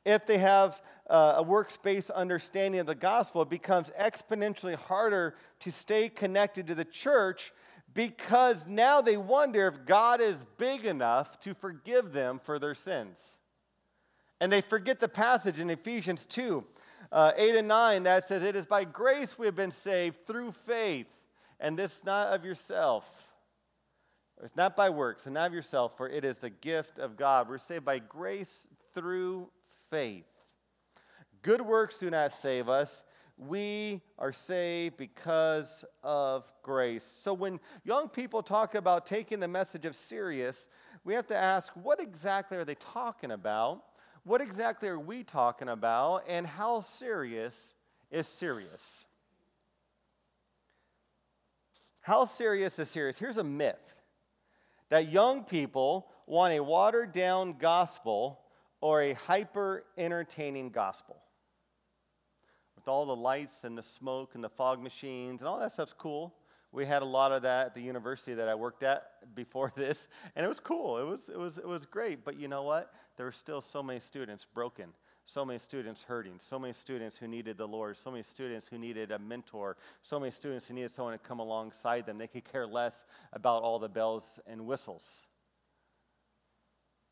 If 0.03 0.25
they 0.25 0.39
have 0.39 0.81
uh, 1.09 1.35
a 1.37 1.43
works-based 1.43 2.09
understanding 2.09 2.81
of 2.81 2.87
the 2.87 2.95
gospel, 2.95 3.43
it 3.43 3.49
becomes 3.49 3.91
exponentially 3.91 4.75
harder 4.75 5.35
to 5.61 5.71
stay 5.71 6.09
connected 6.09 6.67
to 6.67 6.75
the 6.75 6.83
church 6.83 7.53
because 7.93 8.67
now 8.67 8.99
they 8.99 9.15
wonder 9.15 9.67
if 9.67 9.85
God 9.85 10.19
is 10.19 10.45
big 10.57 10.85
enough 10.85 11.39
to 11.41 11.53
forgive 11.53 12.11
them 12.11 12.41
for 12.43 12.59
their 12.59 12.75
sins. 12.75 13.37
And 14.41 14.51
they 14.51 14.59
forget 14.59 14.99
the 14.99 15.07
passage 15.07 15.61
in 15.61 15.69
Ephesians 15.69 16.25
2 16.25 16.65
uh, 17.11 17.31
8 17.35 17.55
and 17.55 17.67
9 17.67 18.03
that 18.03 18.23
says, 18.23 18.43
It 18.43 18.55
is 18.55 18.65
by 18.65 18.83
grace 18.83 19.37
we 19.37 19.45
have 19.45 19.55
been 19.55 19.71
saved 19.71 20.25
through 20.25 20.51
faith, 20.51 21.07
and 21.59 21.77
this 21.77 22.03
not 22.05 22.33
of 22.33 22.45
yourself. 22.45 23.05
It's 24.43 24.55
not 24.55 24.75
by 24.75 24.89
works, 24.89 25.25
and 25.25 25.33
not 25.35 25.47
of 25.47 25.53
yourself, 25.53 25.95
for 25.97 26.09
it 26.09 26.25
is 26.25 26.39
the 26.39 26.49
gift 26.49 26.99
of 26.99 27.15
God. 27.15 27.47
We're 27.47 27.57
saved 27.57 27.85
by 27.85 27.99
grace 27.99 28.67
through 28.93 29.49
faith. 29.89 30.25
Good 31.41 31.61
works 31.61 31.99
do 31.99 32.09
not 32.09 32.31
save 32.31 32.67
us. 32.67 33.03
We 33.37 34.01
are 34.17 34.33
saved 34.33 34.97
because 34.97 35.83
of 36.03 36.51
grace. 36.63 37.15
So 37.19 37.33
when 37.33 37.59
young 37.83 38.07
people 38.07 38.41
talk 38.41 38.75
about 38.75 39.05
taking 39.05 39.39
the 39.39 39.47
message 39.47 39.85
of 39.85 39.95
serious, 39.95 40.69
we 41.03 41.13
have 41.13 41.27
to 41.27 41.35
ask 41.35 41.73
what 41.73 42.01
exactly 42.01 42.57
are 42.57 42.65
they 42.65 42.75
talking 42.75 43.31
about? 43.31 43.83
What 44.25 44.41
exactly 44.41 44.89
are 44.89 44.99
we 44.99 45.23
talking 45.23 45.69
about 45.69 46.23
and 46.27 46.45
how 46.45 46.81
serious 46.81 47.75
is 48.11 48.27
serious? 48.27 49.05
How 52.01 52.25
serious 52.25 52.77
is 52.79 52.89
serious? 52.89 53.19
Here's 53.19 53.37
a 53.37 53.43
myth 53.43 53.95
that 54.89 55.11
young 55.11 55.43
people 55.43 56.07
want 56.25 56.53
a 56.53 56.59
watered 56.63 57.11
down 57.11 57.53
gospel 57.59 58.39
or 58.81 59.01
a 59.01 59.13
hyper 59.13 59.85
entertaining 59.97 60.71
gospel. 60.71 61.17
With 62.75 62.87
all 62.87 63.05
the 63.05 63.15
lights 63.15 63.63
and 63.63 63.77
the 63.77 63.83
smoke 63.83 64.31
and 64.33 64.43
the 64.43 64.49
fog 64.49 64.81
machines 64.81 65.41
and 65.41 65.47
all 65.47 65.59
that 65.59 65.71
stuff's 65.71 65.93
cool. 65.93 66.33
We 66.75 66.85
had 66.85 67.03
a 67.03 67.05
lot 67.05 67.31
of 67.31 67.43
that 67.43 67.67
at 67.67 67.73
the 67.73 67.81
university 67.81 68.33
that 68.33 68.49
I 68.49 68.55
worked 68.55 68.83
at 68.83 69.33
before 69.33 69.71
this, 69.77 70.09
and 70.35 70.45
it 70.45 70.49
was 70.49 70.59
cool. 70.59 70.97
It 70.97 71.05
was, 71.05 71.29
it 71.29 71.39
was, 71.39 71.57
it 71.57 71.65
was 71.65 71.85
great. 71.85 72.25
But 72.25 72.37
you 72.37 72.49
know 72.49 72.63
what? 72.63 72.93
There 73.15 73.25
were 73.25 73.31
still 73.31 73.61
so 73.61 73.81
many 73.81 74.01
students 74.01 74.45
broken, 74.53 74.89
so 75.23 75.45
many 75.45 75.57
students 75.57 76.03
hurting, 76.03 76.33
so 76.37 76.59
many 76.59 76.73
students 76.73 77.15
who 77.15 77.29
needed 77.29 77.57
the 77.57 77.65
Lord, 77.65 77.95
so 77.95 78.11
many 78.11 78.23
students 78.23 78.67
who 78.67 78.77
needed 78.77 79.11
a 79.11 79.19
mentor, 79.19 79.77
so 80.01 80.19
many 80.19 80.31
students 80.31 80.67
who 80.67 80.73
needed 80.73 80.91
someone 80.91 81.13
to 81.13 81.17
come 81.17 81.39
alongside 81.39 82.05
them. 82.05 82.17
They 82.17 82.27
could 82.27 82.43
care 82.43 82.67
less 82.67 83.05
about 83.31 83.63
all 83.63 83.79
the 83.79 83.87
bells 83.87 84.41
and 84.45 84.65
whistles. 84.65 85.21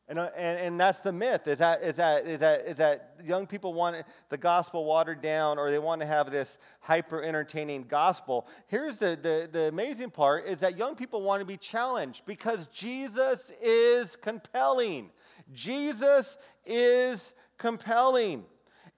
And, 0.10 0.20
uh, 0.20 0.30
and, 0.36 0.60
and 0.60 0.80
that's 0.80 1.00
the 1.00 1.14
myth 1.14 1.48
is 1.48 1.60
that, 1.60 1.82
is, 1.82 1.96
that, 1.96 2.26
is, 2.26 2.40
that, 2.42 2.62
is 2.68 2.78
that 2.78 3.16
young 3.24 3.48
people 3.48 3.74
want 3.74 3.96
the 4.28 4.38
gospel 4.38 4.84
watered 4.84 5.22
down 5.22 5.58
or 5.58 5.72
they 5.72 5.80
want 5.80 6.02
to 6.02 6.08
have 6.08 6.30
this 6.30 6.58
hyper 6.82 7.24
entertaining 7.24 7.84
gospel. 7.84 8.48
Here's 8.68 9.00
the, 9.00 9.18
the, 9.22 9.48
the 9.50 9.68
amazing 9.70 10.10
part 10.10 10.46
is 10.46 10.60
that 10.60 10.78
young 10.78 10.96
people 10.96 11.22
want 11.22 11.40
to 11.40 11.46
be 11.46 11.56
challenged 11.56 12.26
because 12.26 12.68
Jesus 12.68 13.52
is 13.62 14.18
compelling. 14.18 15.10
Jesus 15.54 16.38
is 16.66 17.34
compelling. 17.58 18.44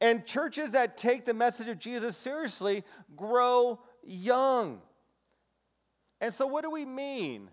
And 0.02 0.26
churches 0.26 0.72
that 0.72 0.98
take 0.98 1.24
the 1.24 1.36
message 1.36 1.68
of 1.68 1.78
Jesus 1.78 2.18
seriously 2.18 2.84
grow 3.16 3.80
young. 4.04 4.82
And 6.20 6.34
so, 6.34 6.48
what 6.48 6.64
do 6.64 6.72
we 6.72 6.86
mean 6.86 7.50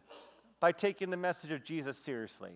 by 0.59 0.73
taking 0.73 1.11
the 1.11 1.17
message 1.17 1.51
of 1.51 1.63
Jesus 1.63 1.99
seriously? 1.99 2.53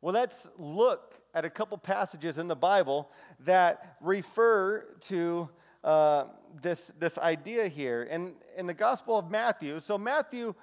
Well, 0.00 0.14
let's 0.14 0.46
look 0.58 1.20
at 1.34 1.44
a 1.44 1.50
couple 1.50 1.76
passages 1.76 2.38
in 2.38 2.46
the 2.46 2.56
Bible 2.56 3.10
that 3.40 3.96
refer 4.00 4.86
to 5.02 5.48
uh, 5.82 6.24
this, 6.62 6.92
this 6.98 7.18
idea 7.18 7.66
here. 7.66 8.04
In, 8.04 8.34
in 8.56 8.66
the 8.66 8.74
Gospel 8.74 9.18
of 9.18 9.30
Matthew, 9.30 9.80
so 9.80 9.98
Matthew 9.98 10.54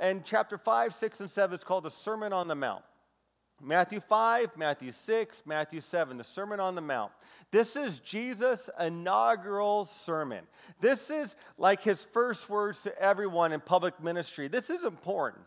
in 0.00 0.22
chapter 0.24 0.56
5, 0.56 0.94
6, 0.94 1.20
and 1.20 1.30
7 1.30 1.54
is 1.54 1.64
called 1.64 1.84
the 1.84 1.90
Sermon 1.90 2.32
on 2.32 2.48
the 2.48 2.54
Mount. 2.54 2.84
Matthew 3.62 4.00
5, 4.00 4.56
Matthew 4.56 4.92
6, 4.92 5.42
Matthew 5.46 5.80
7, 5.80 6.18
the 6.18 6.24
Sermon 6.24 6.60
on 6.60 6.74
the 6.74 6.82
Mount. 6.82 7.10
This 7.50 7.74
is 7.74 8.00
Jesus' 8.00 8.68
inaugural 8.78 9.86
sermon. 9.86 10.44
This 10.80 11.10
is 11.10 11.36
like 11.56 11.82
his 11.82 12.04
first 12.04 12.50
words 12.50 12.82
to 12.82 12.96
everyone 13.00 13.52
in 13.52 13.60
public 13.60 14.02
ministry. 14.02 14.48
This 14.48 14.68
is 14.68 14.84
important. 14.84 15.42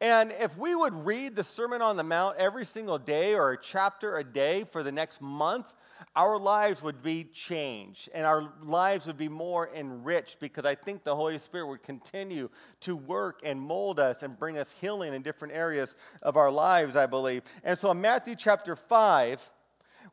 And 0.00 0.32
if 0.32 0.56
we 0.56 0.74
would 0.74 0.94
read 1.06 1.36
the 1.36 1.44
Sermon 1.44 1.82
on 1.82 1.96
the 1.96 2.04
Mount 2.04 2.36
every 2.36 2.64
single 2.64 2.98
day 2.98 3.34
or 3.34 3.52
a 3.52 3.60
chapter 3.60 4.18
a 4.18 4.24
day 4.24 4.64
for 4.64 4.82
the 4.82 4.92
next 4.92 5.20
month, 5.20 5.74
our 6.16 6.38
lives 6.38 6.82
would 6.82 7.02
be 7.02 7.24
changed 7.24 8.08
and 8.14 8.26
our 8.26 8.52
lives 8.62 9.06
would 9.06 9.18
be 9.18 9.28
more 9.28 9.70
enriched 9.74 10.40
because 10.40 10.64
I 10.64 10.74
think 10.74 11.04
the 11.04 11.14
Holy 11.14 11.38
Spirit 11.38 11.68
would 11.68 11.82
continue 11.82 12.48
to 12.80 12.96
work 12.96 13.40
and 13.44 13.60
mold 13.60 14.00
us 14.00 14.22
and 14.22 14.38
bring 14.38 14.58
us 14.58 14.70
healing 14.70 15.14
in 15.14 15.22
different 15.22 15.54
areas 15.54 15.96
of 16.22 16.36
our 16.36 16.50
lives, 16.50 16.96
I 16.96 17.06
believe. 17.06 17.42
And 17.64 17.78
so 17.78 17.90
in 17.90 18.00
Matthew 18.00 18.34
chapter 18.34 18.74
5, 18.74 19.50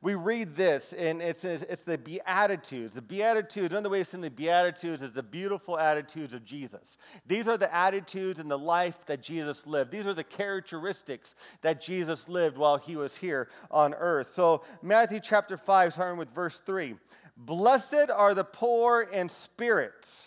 we 0.01 0.15
read 0.15 0.55
this, 0.55 0.93
and 0.93 1.21
it's, 1.21 1.43
it's 1.43 1.81
the 1.81 1.97
Beatitudes. 1.97 2.93
The 2.93 3.01
Beatitudes, 3.01 3.71
another 3.71 3.89
way 3.89 4.01
of 4.01 4.07
saying 4.07 4.21
the 4.21 4.29
Beatitudes 4.29 5.01
is 5.01 5.13
the 5.13 5.23
beautiful 5.23 5.79
attitudes 5.79 6.33
of 6.33 6.45
Jesus. 6.45 6.97
These 7.25 7.47
are 7.47 7.57
the 7.57 7.73
attitudes 7.73 8.39
and 8.39 8.49
the 8.49 8.59
life 8.59 9.05
that 9.07 9.21
Jesus 9.21 9.65
lived. 9.65 9.91
These 9.91 10.05
are 10.05 10.13
the 10.13 10.23
characteristics 10.23 11.35
that 11.61 11.81
Jesus 11.81 12.29
lived 12.29 12.57
while 12.57 12.77
he 12.77 12.95
was 12.95 13.17
here 13.17 13.49
on 13.71 13.93
earth. 13.95 14.29
So, 14.29 14.63
Matthew 14.83 15.19
chapter 15.19 15.57
5, 15.57 15.93
starting 15.93 16.19
with 16.19 16.29
verse 16.29 16.59
3 16.59 16.95
Blessed 17.35 18.09
are 18.13 18.33
the 18.33 18.43
poor 18.43 19.01
in 19.01 19.29
spirit 19.29 20.26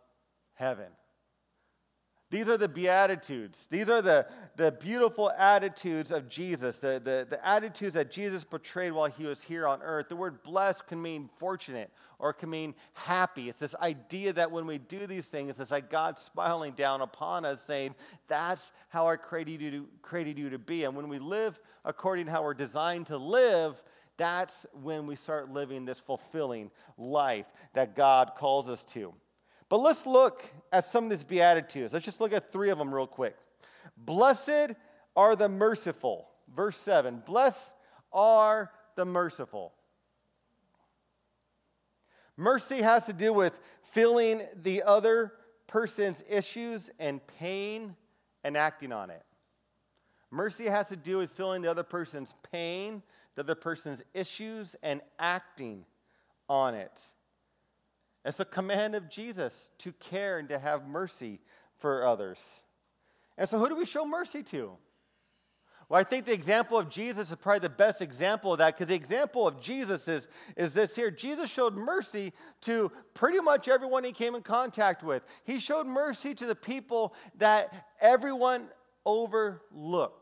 heaven. 0.61 0.85
These 2.29 2.47
are 2.47 2.55
the 2.55 2.69
Beatitudes. 2.69 3.67
These 3.69 3.89
are 3.89 4.01
the, 4.01 4.25
the 4.55 4.71
beautiful 4.71 5.31
attitudes 5.31 6.11
of 6.11 6.29
Jesus, 6.29 6.77
the, 6.77 7.01
the, 7.03 7.27
the 7.29 7.45
attitudes 7.45 7.95
that 7.95 8.09
Jesus 8.09 8.45
portrayed 8.45 8.93
while 8.93 9.07
he 9.07 9.25
was 9.25 9.41
here 9.41 9.67
on 9.67 9.81
earth. 9.81 10.07
The 10.07 10.15
word 10.15 10.41
blessed 10.43 10.87
can 10.87 11.01
mean 11.01 11.29
fortunate 11.35 11.91
or 12.19 12.31
can 12.31 12.49
mean 12.49 12.75
happy. 12.93 13.49
It's 13.49 13.59
this 13.59 13.75
idea 13.81 14.31
that 14.33 14.49
when 14.49 14.65
we 14.65 14.77
do 14.77 15.07
these 15.07 15.25
things, 15.25 15.59
it's 15.59 15.71
like 15.71 15.89
God 15.89 16.17
smiling 16.17 16.71
down 16.73 17.01
upon 17.01 17.43
us, 17.43 17.61
saying, 17.61 17.95
That's 18.29 18.71
how 18.87 19.07
I 19.07 19.17
created 19.17 19.59
you 19.59 19.71
to, 19.71 19.87
created 20.01 20.37
you 20.37 20.51
to 20.51 20.59
be. 20.59 20.85
And 20.85 20.95
when 20.95 21.09
we 21.09 21.19
live 21.19 21.59
according 21.83 22.27
to 22.27 22.31
how 22.31 22.43
we're 22.43 22.53
designed 22.53 23.07
to 23.07 23.17
live, 23.17 23.83
that's 24.15 24.65
when 24.81 25.05
we 25.07 25.17
start 25.17 25.51
living 25.51 25.83
this 25.83 25.99
fulfilling 25.99 26.71
life 26.97 27.47
that 27.73 27.95
God 27.95 28.33
calls 28.37 28.69
us 28.69 28.85
to. 28.93 29.13
But 29.71 29.79
let's 29.79 30.05
look 30.05 30.43
at 30.73 30.83
some 30.83 31.05
of 31.05 31.11
these 31.11 31.23
Beatitudes. 31.23 31.93
Let's 31.93 32.03
just 32.03 32.19
look 32.19 32.33
at 32.33 32.51
three 32.51 32.71
of 32.71 32.77
them 32.77 32.93
real 32.93 33.07
quick. 33.07 33.37
Blessed 33.95 34.75
are 35.15 35.33
the 35.33 35.47
merciful. 35.47 36.27
Verse 36.53 36.75
7 36.75 37.23
Blessed 37.25 37.73
are 38.11 38.69
the 38.97 39.05
merciful. 39.05 39.71
Mercy 42.35 42.81
has 42.81 43.05
to 43.05 43.13
do 43.13 43.31
with 43.31 43.61
feeling 43.81 44.41
the 44.61 44.83
other 44.83 45.31
person's 45.67 46.21
issues 46.29 46.91
and 46.99 47.25
pain 47.39 47.95
and 48.43 48.57
acting 48.57 48.91
on 48.91 49.09
it. 49.09 49.23
Mercy 50.31 50.65
has 50.65 50.89
to 50.89 50.97
do 50.97 51.17
with 51.17 51.31
feeling 51.31 51.61
the 51.61 51.71
other 51.71 51.83
person's 51.83 52.35
pain, 52.51 53.01
the 53.35 53.43
other 53.43 53.55
person's 53.55 54.03
issues, 54.13 54.75
and 54.83 54.99
acting 55.17 55.85
on 56.49 56.75
it. 56.75 57.01
It's 58.23 58.39
a 58.39 58.45
command 58.45 58.95
of 58.95 59.09
Jesus 59.09 59.69
to 59.79 59.91
care 59.93 60.37
and 60.37 60.49
to 60.49 60.59
have 60.59 60.87
mercy 60.87 61.39
for 61.77 62.05
others. 62.05 62.61
And 63.37 63.49
so, 63.49 63.57
who 63.57 63.69
do 63.69 63.75
we 63.75 63.85
show 63.85 64.05
mercy 64.05 64.43
to? 64.43 64.77
Well, 65.91 65.99
I 65.99 66.05
think 66.05 66.23
the 66.23 66.33
example 66.33 66.77
of 66.77 66.89
Jesus 66.89 67.31
is 67.31 67.35
probably 67.35 67.59
the 67.59 67.69
best 67.69 68.01
example 68.01 68.53
of 68.53 68.59
that 68.59 68.75
because 68.75 68.87
the 68.87 68.95
example 68.95 69.45
of 69.45 69.59
Jesus 69.59 70.07
is, 70.07 70.29
is 70.55 70.73
this 70.73 70.95
here. 70.95 71.11
Jesus 71.11 71.49
showed 71.49 71.75
mercy 71.75 72.31
to 72.61 72.89
pretty 73.13 73.41
much 73.41 73.67
everyone 73.67 74.05
he 74.05 74.13
came 74.13 74.33
in 74.33 74.41
contact 74.41 75.03
with. 75.03 75.23
He 75.43 75.59
showed 75.59 75.87
mercy 75.87 76.33
to 76.35 76.45
the 76.45 76.55
people 76.55 77.13
that 77.39 77.87
everyone 77.99 78.69
overlooked. 79.05 80.20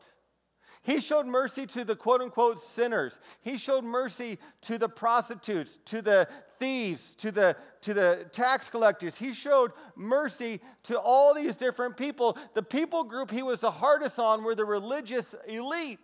He 0.90 1.02
showed 1.02 1.28
mercy 1.28 1.68
to 1.68 1.86
the 1.86 1.96
quote 1.96 2.20
unquote 2.20 2.60
sinners. 2.60 3.20
He 3.42 3.60
showed 3.60 3.84
mercy 3.84 4.40
to 4.62 4.80
the 4.80 4.90
prostitutes, 4.90 5.78
to 5.86 6.02
the 6.02 6.28
thieves, 6.58 7.14
to 7.16 7.32
the, 7.32 7.56
to 7.82 7.94
the 7.94 8.26
tax 8.32 8.70
collectors. 8.70 9.16
He 9.16 9.36
showed 9.36 9.72
mercy 9.96 10.60
to 10.84 11.00
all 11.00 11.36
these 11.36 11.58
different 11.58 11.96
people. 11.96 12.40
The 12.56 12.64
people 12.64 13.04
group 13.04 13.30
he 13.30 13.44
was 13.44 13.60
the 13.60 13.70
hardest 13.70 14.18
on 14.18 14.44
were 14.44 14.56
the 14.56 14.66
religious 14.66 15.36
elite, 15.48 16.00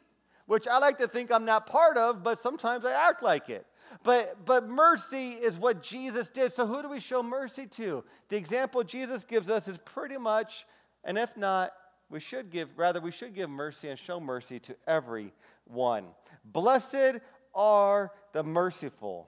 which 0.46 0.68
I 0.68 0.77
like 0.77 1.00
to 1.00 1.08
think 1.08 1.32
I'm 1.32 1.46
not 1.46 1.65
part 1.65 1.98
of, 1.98 2.22
but 2.22 2.38
sometimes 2.38 2.86
I 2.86 2.92
act 3.10 3.24
like 3.24 3.50
it. 3.50 3.65
But, 4.04 4.46
but 4.46 4.68
mercy 4.70 5.32
is 5.32 5.58
what 5.58 5.82
Jesus 5.82 6.30
did. 6.30 6.54
So, 6.54 6.68
who 6.68 6.84
do 6.84 6.89
we 6.89 7.00
show 7.00 7.24
mercy 7.24 7.65
to? 7.65 8.04
The 8.30 8.38
example 8.38 8.84
Jesus 8.84 9.25
gives 9.25 9.50
us 9.50 9.68
is 9.68 9.80
pretty 9.80 10.20
much, 10.20 10.68
and 11.04 11.18
if 11.18 11.36
not, 11.36 11.72
we 12.15 12.22
should 12.22 12.50
give, 12.50 12.69
rather, 12.77 13.01
we 13.01 13.12
should 13.12 13.36
give 13.36 13.50
mercy 13.50 13.89
and 13.89 14.00
show 14.00 14.22
mercy 14.22 14.57
to 14.57 14.74
everyone. 14.88 16.05
Blessed 16.45 17.19
are 17.53 18.10
the 18.31 18.41
merciful. 18.41 19.27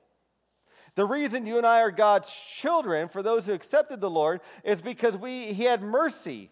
The 0.96 1.06
reason 1.06 1.46
you 1.46 1.58
and 1.58 1.66
I 1.66 1.82
are 1.82 1.92
God's 1.92 2.34
children, 2.34 3.10
for 3.10 3.22
those 3.22 3.46
who 3.46 3.52
accepted 3.52 4.00
the 4.00 4.10
Lord, 4.10 4.40
is 4.64 4.82
because 4.82 5.18
we, 5.18 5.52
He 5.52 5.66
had 5.66 5.82
mercy 5.82 6.50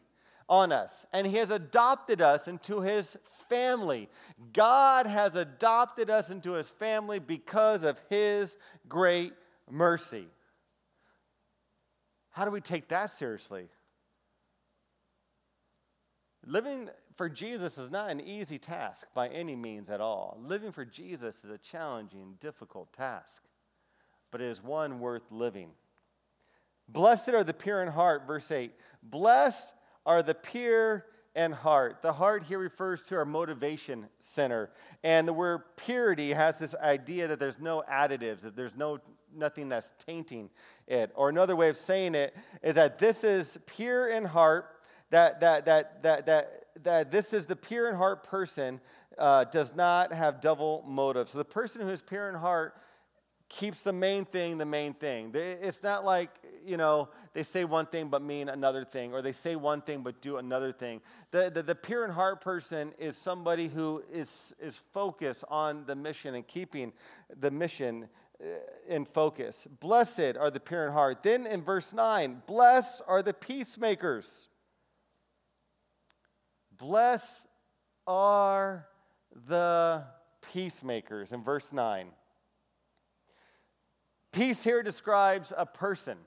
on 0.50 0.74
us 0.74 1.06
and 1.14 1.26
He 1.26 1.38
has 1.38 1.52
adopted 1.52 2.20
us 2.20 2.50
into 2.50 2.82
His 2.82 3.16
family. 3.48 4.10
God 4.52 5.08
has 5.08 5.36
adopted 5.36 6.10
us 6.10 6.30
into 6.30 6.52
His 6.52 6.70
family 6.70 7.20
because 7.20 7.86
of 7.86 7.98
His 8.10 8.58
great 8.90 9.32
mercy. 9.72 10.28
How 12.32 12.44
do 12.44 12.52
we 12.52 12.60
take 12.60 12.90
that 12.90 13.10
seriously? 13.10 13.70
Living 16.46 16.90
for 17.16 17.30
Jesus 17.30 17.78
is 17.78 17.90
not 17.90 18.10
an 18.10 18.22
easy 18.22 18.60
task 18.60 19.08
by 19.14 19.28
any 19.30 19.56
means 19.56 19.90
at 19.90 20.02
all. 20.02 20.38
Living 20.42 20.72
for 20.72 20.86
Jesus 20.86 21.44
is 21.44 21.50
a 21.50 21.58
challenging, 21.58 22.36
difficult 22.40 22.92
task, 22.94 23.44
but 24.32 24.42
it 24.42 24.48
is 24.48 24.64
one 24.64 25.00
worth 25.00 25.32
living. 25.32 25.72
Blessed 26.88 27.30
are 27.30 27.44
the 27.44 27.54
pure 27.54 27.82
in 27.82 27.88
heart, 27.88 28.28
verse 28.28 28.52
8. 28.52 28.72
Blessed 29.02 29.74
are 30.06 30.22
the 30.22 30.36
pure 30.36 31.06
in 31.36 31.52
heart. 31.52 32.02
The 32.02 32.14
heart 32.14 32.44
here 32.44 32.60
refers 32.60 33.04
to 33.04 33.16
our 33.16 33.26
motivation 33.26 34.08
center. 34.20 34.70
And 35.04 35.28
the 35.28 35.34
word 35.34 35.62
purity 35.78 36.32
has 36.32 36.60
this 36.60 36.76
idea 36.76 37.28
that 37.28 37.40
there's 37.40 37.60
no 37.60 37.84
additives, 37.92 38.42
that 38.42 38.56
there's 38.56 38.76
no 38.76 39.00
nothing 39.36 39.68
that's 39.68 39.92
tainting 40.06 40.50
it. 40.88 41.12
Or 41.16 41.30
another 41.30 41.56
way 41.56 41.70
of 41.70 41.78
saying 41.78 42.16
it 42.16 42.36
is 42.64 42.76
that 42.76 43.00
this 43.00 43.24
is 43.24 43.58
pure 43.66 44.08
in 44.08 44.24
heart 44.24 44.75
that, 45.12 45.40
that, 45.40 45.66
that, 45.66 46.04
that, 46.04 46.26
that, 46.26 46.66
that 46.84 47.12
this 47.12 47.34
is 47.34 47.46
the 47.46 47.56
pure 47.56 47.90
in 47.90 47.96
heart 47.96 48.24
person 48.24 48.80
uh, 49.18 49.46
does 49.46 49.76
not 49.76 50.12
have 50.12 50.42
double 50.42 50.84
motives. 50.88 51.32
So 51.32 51.38
the 51.38 51.46
person 51.46 51.82
who 51.82 51.90
is 51.90 52.02
pure 52.02 52.30
in 52.30 52.36
heart 52.36 52.76
keeps 53.48 53.84
the 53.84 53.94
main 53.94 54.26
thing 54.26 54.58
the 54.58 54.66
main 54.66 54.94
thing. 54.94 55.32
It's 55.34 55.84
not 55.84 56.04
like, 56.04 56.30
you 56.66 56.78
know, 56.78 57.10
they 57.34 57.44
say 57.44 57.64
one 57.64 57.86
thing 57.86 58.10
but 58.10 58.22
mean 58.22 58.50
another 58.50 58.84
thing, 58.84 59.14
or 59.14 59.22
they 59.22 59.32
say 59.32 59.56
one 59.56 59.82
thing 59.82 60.02
but 60.02 60.22
do 60.22 60.38
another 60.38 60.72
thing. 60.72 61.02
The, 61.32 61.52
the, 61.54 61.64
the 61.64 61.76
pure 61.76 62.06
in 62.06 62.12
heart 62.12 62.42
person 62.42 62.94
is 62.98 63.16
somebody 63.18 63.68
who 63.68 64.04
is, 64.12 64.54
is 64.60 64.82
focused 64.94 65.44
on 65.48 65.86
the 65.86 65.96
mission 65.96 66.36
and 66.36 66.46
keeping 66.46 66.92
the 67.40 67.52
mission 67.52 68.10
uh, 68.42 68.46
in 68.88 69.06
focus. 69.06 69.68
Blessed 69.80 70.36
are 70.38 70.50
the 70.50 70.60
pure 70.60 70.88
in 70.88 70.92
heart. 70.92 71.24
Then 71.24 71.46
in 71.46 71.62
verse 71.62 71.94
9, 71.94 72.42
blessed 72.48 73.04
are 73.08 73.22
the 73.22 73.34
peacemakers. 73.34 74.50
Bless 76.78 77.48
are 78.08 78.88
the 79.48 80.04
peacemakers 80.52 81.32
in 81.32 81.44
verse 81.44 81.72
9. 81.72 82.10
Peace 84.32 84.64
here 84.64 84.84
describes 84.84 85.54
a 85.56 85.66
person 85.66 86.18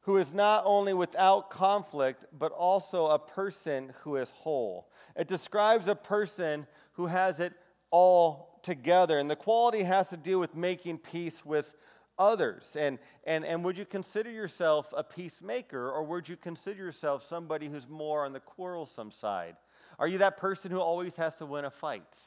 who 0.00 0.16
is 0.16 0.32
not 0.32 0.62
only 0.66 0.92
without 0.92 1.50
conflict, 1.50 2.24
but 2.36 2.52
also 2.52 3.06
a 3.06 3.18
person 3.18 3.92
who 4.02 4.16
is 4.16 4.30
whole. 4.30 4.90
It 5.16 5.28
describes 5.28 5.88
a 5.88 5.94
person 5.94 6.66
who 6.92 7.06
has 7.06 7.40
it 7.40 7.54
all 7.90 8.60
together. 8.62 9.18
And 9.18 9.30
the 9.30 9.36
quality 9.36 9.82
has 9.82 10.10
to 10.10 10.16
do 10.16 10.38
with 10.38 10.54
making 10.54 10.98
peace 10.98 11.44
with 11.44 11.76
others? 12.18 12.76
And, 12.78 12.98
and, 13.24 13.44
and 13.44 13.64
would 13.64 13.78
you 13.78 13.84
consider 13.84 14.30
yourself 14.30 14.92
a 14.96 15.04
peacemaker, 15.04 15.90
or 15.90 16.02
would 16.04 16.28
you 16.28 16.36
consider 16.36 16.84
yourself 16.84 17.22
somebody 17.22 17.68
who's 17.68 17.88
more 17.88 18.24
on 18.24 18.32
the 18.32 18.40
quarrelsome 18.40 19.10
side? 19.10 19.56
Are 19.98 20.08
you 20.08 20.18
that 20.18 20.36
person 20.36 20.70
who 20.70 20.80
always 20.80 21.16
has 21.16 21.36
to 21.36 21.46
win 21.46 21.64
a 21.64 21.70
fight? 21.70 22.22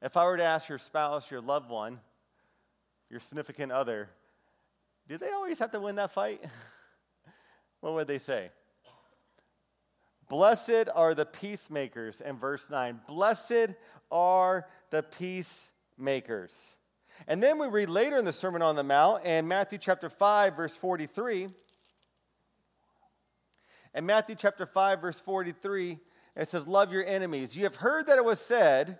If 0.00 0.16
I 0.16 0.24
were 0.24 0.36
to 0.36 0.42
ask 0.42 0.68
your 0.68 0.78
spouse, 0.78 1.30
your 1.30 1.40
loved 1.40 1.70
one, 1.70 2.00
your 3.08 3.20
significant 3.20 3.70
other, 3.70 4.08
do 5.08 5.16
they 5.16 5.30
always 5.30 5.58
have 5.58 5.70
to 5.72 5.80
win 5.80 5.96
that 5.96 6.10
fight? 6.10 6.42
what 7.80 7.94
would 7.94 8.06
they 8.06 8.18
say? 8.18 8.50
Blessed 10.28 10.88
are 10.94 11.14
the 11.14 11.26
peacemakers 11.26 12.20
in 12.20 12.38
verse 12.38 12.70
9. 12.70 13.00
Blessed 13.06 13.74
are 14.10 14.66
the 14.90 15.02
peacemakers. 15.02 16.76
And 17.28 17.42
then 17.42 17.58
we 17.58 17.66
read 17.68 17.88
later 17.88 18.16
in 18.16 18.24
the 18.24 18.32
Sermon 18.32 18.62
on 18.62 18.76
the 18.76 18.82
Mount 18.82 19.24
in 19.24 19.46
Matthew 19.46 19.78
chapter 19.78 20.08
5, 20.08 20.56
verse 20.56 20.76
43. 20.76 21.48
In 23.94 24.06
Matthew 24.06 24.34
chapter 24.34 24.66
5, 24.66 25.00
verse 25.00 25.20
43, 25.20 25.98
it 26.36 26.48
says, 26.48 26.66
Love 26.66 26.92
your 26.92 27.04
enemies. 27.04 27.56
You 27.56 27.64
have 27.64 27.76
heard 27.76 28.06
that 28.06 28.18
it 28.18 28.24
was 28.24 28.40
said, 28.40 28.98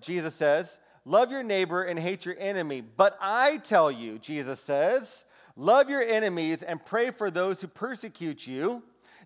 Jesus 0.00 0.34
says, 0.34 0.78
Love 1.04 1.30
your 1.30 1.42
neighbor 1.42 1.82
and 1.82 1.98
hate 1.98 2.24
your 2.24 2.36
enemy. 2.38 2.80
But 2.80 3.18
I 3.20 3.56
tell 3.58 3.90
you, 3.90 4.18
Jesus 4.18 4.60
says, 4.60 5.24
Love 5.56 5.90
your 5.90 6.02
enemies 6.02 6.62
and 6.62 6.84
pray 6.84 7.10
for 7.10 7.30
those 7.30 7.60
who 7.60 7.66
persecute 7.66 8.46
you 8.46 8.82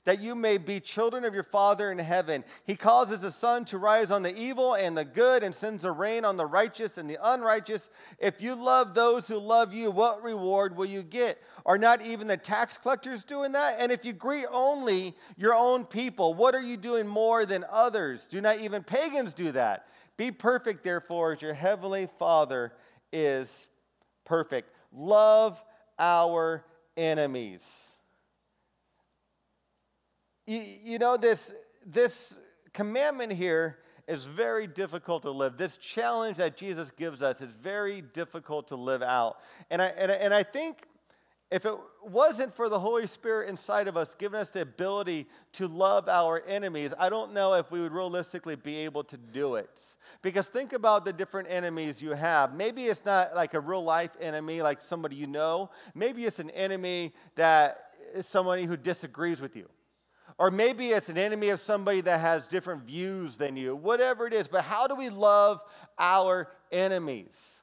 that 0.06 0.22
you 0.22 0.34
may 0.34 0.56
be 0.56 0.80
children 0.80 1.24
of 1.24 1.34
your 1.34 1.42
Father 1.42 1.90
in 1.90 1.98
heaven. 1.98 2.44
He 2.64 2.76
causes 2.76 3.20
the 3.20 3.30
sun 3.32 3.64
to 3.66 3.76
rise 3.76 4.10
on 4.10 4.22
the 4.22 4.34
evil 4.34 4.74
and 4.74 4.96
the 4.96 5.04
good 5.04 5.42
and 5.42 5.54
sends 5.54 5.82
the 5.82 5.90
rain 5.90 6.24
on 6.24 6.36
the 6.36 6.46
righteous 6.46 6.96
and 6.96 7.10
the 7.10 7.18
unrighteous. 7.20 7.90
If 8.18 8.40
you 8.40 8.54
love 8.54 8.94
those 8.94 9.26
who 9.26 9.38
love 9.38 9.74
you, 9.74 9.90
what 9.90 10.22
reward 10.22 10.76
will 10.76 10.86
you 10.86 11.02
get? 11.02 11.42
Are 11.66 11.76
not 11.76 12.02
even 12.02 12.28
the 12.28 12.36
tax 12.36 12.78
collectors 12.78 13.24
doing 13.24 13.52
that? 13.52 13.76
And 13.80 13.90
if 13.90 14.04
you 14.04 14.12
greet 14.12 14.46
only 14.52 15.16
your 15.36 15.54
own 15.54 15.84
people, 15.84 16.34
what 16.34 16.54
are 16.54 16.62
you 16.62 16.76
doing 16.76 17.08
more 17.08 17.44
than 17.44 17.64
others? 17.70 18.28
Do 18.28 18.40
not 18.40 18.60
even 18.60 18.84
pagans 18.84 19.34
do 19.34 19.50
that? 19.52 19.88
Be 20.16 20.30
perfect, 20.30 20.84
therefore, 20.84 21.32
as 21.32 21.42
your 21.42 21.52
heavenly 21.52 22.06
Father 22.06 22.72
is 23.12 23.66
perfect. 24.24 24.70
Love 24.92 25.62
our 25.98 26.64
enemies. 26.96 27.95
You, 30.46 30.64
you 30.84 30.98
know, 30.98 31.16
this, 31.16 31.52
this 31.84 32.36
commandment 32.72 33.32
here 33.32 33.78
is 34.08 34.24
very 34.24 34.66
difficult 34.66 35.22
to 35.22 35.30
live. 35.30 35.56
This 35.56 35.76
challenge 35.76 36.36
that 36.36 36.56
Jesus 36.56 36.90
gives 36.90 37.22
us 37.22 37.40
is 37.40 37.50
very 37.50 38.00
difficult 38.00 38.68
to 38.68 38.76
live 38.76 39.02
out. 39.02 39.38
And 39.70 39.82
I, 39.82 39.86
and, 39.86 40.10
and 40.10 40.32
I 40.32 40.42
think 40.44 40.86
if 41.50 41.64
it 41.64 41.74
wasn't 42.02 42.54
for 42.54 42.68
the 42.68 42.78
Holy 42.78 43.06
Spirit 43.06 43.48
inside 43.48 43.86
of 43.86 43.96
us 43.96 44.14
giving 44.14 44.38
us 44.38 44.50
the 44.50 44.62
ability 44.62 45.26
to 45.52 45.68
love 45.68 46.08
our 46.08 46.42
enemies, 46.46 46.92
I 46.98 47.08
don't 47.08 47.32
know 47.32 47.54
if 47.54 47.70
we 47.70 47.80
would 47.80 47.92
realistically 47.92 48.56
be 48.56 48.78
able 48.78 49.04
to 49.04 49.16
do 49.16 49.54
it. 49.54 49.80
Because 50.22 50.48
think 50.48 50.72
about 50.72 51.04
the 51.04 51.12
different 51.12 51.48
enemies 51.48 52.02
you 52.02 52.10
have. 52.12 52.54
Maybe 52.54 52.86
it's 52.86 53.04
not 53.04 53.34
like 53.36 53.54
a 53.54 53.60
real 53.60 53.84
life 53.84 54.10
enemy, 54.20 54.60
like 54.60 54.82
somebody 54.82 55.14
you 55.14 55.28
know. 55.28 55.70
Maybe 55.94 56.24
it's 56.24 56.40
an 56.40 56.50
enemy 56.50 57.12
that 57.36 57.92
is 58.12 58.26
somebody 58.26 58.64
who 58.64 58.76
disagrees 58.76 59.40
with 59.40 59.54
you. 59.54 59.68
Or 60.38 60.50
maybe 60.50 60.90
it's 60.90 61.08
an 61.08 61.16
enemy 61.16 61.48
of 61.48 61.60
somebody 61.60 62.02
that 62.02 62.20
has 62.20 62.46
different 62.46 62.82
views 62.82 63.36
than 63.36 63.56
you, 63.56 63.74
whatever 63.74 64.26
it 64.26 64.34
is. 64.34 64.48
But 64.48 64.64
how 64.64 64.86
do 64.86 64.94
we 64.94 65.08
love 65.08 65.62
our 65.98 66.48
enemies? 66.70 67.62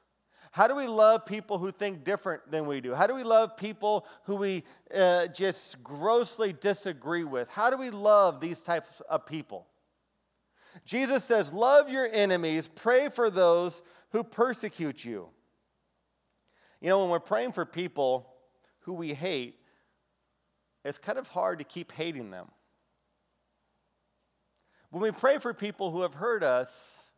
How 0.50 0.68
do 0.68 0.74
we 0.74 0.86
love 0.86 1.26
people 1.26 1.58
who 1.58 1.70
think 1.70 2.04
different 2.04 2.50
than 2.50 2.66
we 2.66 2.80
do? 2.80 2.94
How 2.94 3.06
do 3.06 3.14
we 3.14 3.24
love 3.24 3.56
people 3.56 4.06
who 4.24 4.36
we 4.36 4.64
uh, 4.94 5.28
just 5.28 5.82
grossly 5.82 6.52
disagree 6.52 7.24
with? 7.24 7.48
How 7.48 7.70
do 7.70 7.76
we 7.76 7.90
love 7.90 8.40
these 8.40 8.60
types 8.60 9.00
of 9.08 9.26
people? 9.26 9.66
Jesus 10.84 11.24
says, 11.24 11.52
Love 11.52 11.88
your 11.88 12.08
enemies, 12.10 12.68
pray 12.72 13.08
for 13.08 13.30
those 13.30 13.82
who 14.10 14.22
persecute 14.22 15.04
you. 15.04 15.28
You 16.80 16.88
know, 16.88 17.00
when 17.00 17.10
we're 17.10 17.20
praying 17.20 17.52
for 17.52 17.64
people 17.64 18.32
who 18.80 18.92
we 18.92 19.14
hate, 19.14 19.58
it's 20.84 20.98
kind 20.98 21.18
of 21.18 21.28
hard 21.28 21.58
to 21.58 21.64
keep 21.64 21.92
hating 21.92 22.30
them. 22.30 22.48
When 24.94 25.02
we 25.02 25.10
pray 25.10 25.38
for 25.38 25.52
people 25.52 25.90
who 25.90 26.02
have 26.02 26.14
hurt 26.14 26.44
us, 26.44 27.08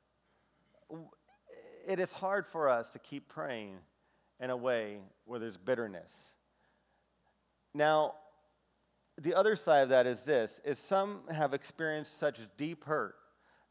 it 1.87 2.01
is 2.01 2.11
hard 2.11 2.47
for 2.47 2.71
us 2.71 2.95
to 2.95 2.99
keep 2.99 3.29
praying 3.29 3.75
in 4.41 4.49
a 4.49 4.57
way 4.57 5.01
where 5.27 5.39
there's 5.39 5.59
bitterness. 5.59 6.31
Now, 7.75 8.15
the 9.19 9.35
other 9.35 9.57
side 9.57 9.81
of 9.81 9.89
that 9.91 10.07
is 10.07 10.25
this 10.25 10.59
is 10.65 10.79
some 10.79 11.21
have 11.31 11.53
experienced 11.53 12.19
such 12.19 12.39
deep 12.57 12.83
hurt 12.85 13.17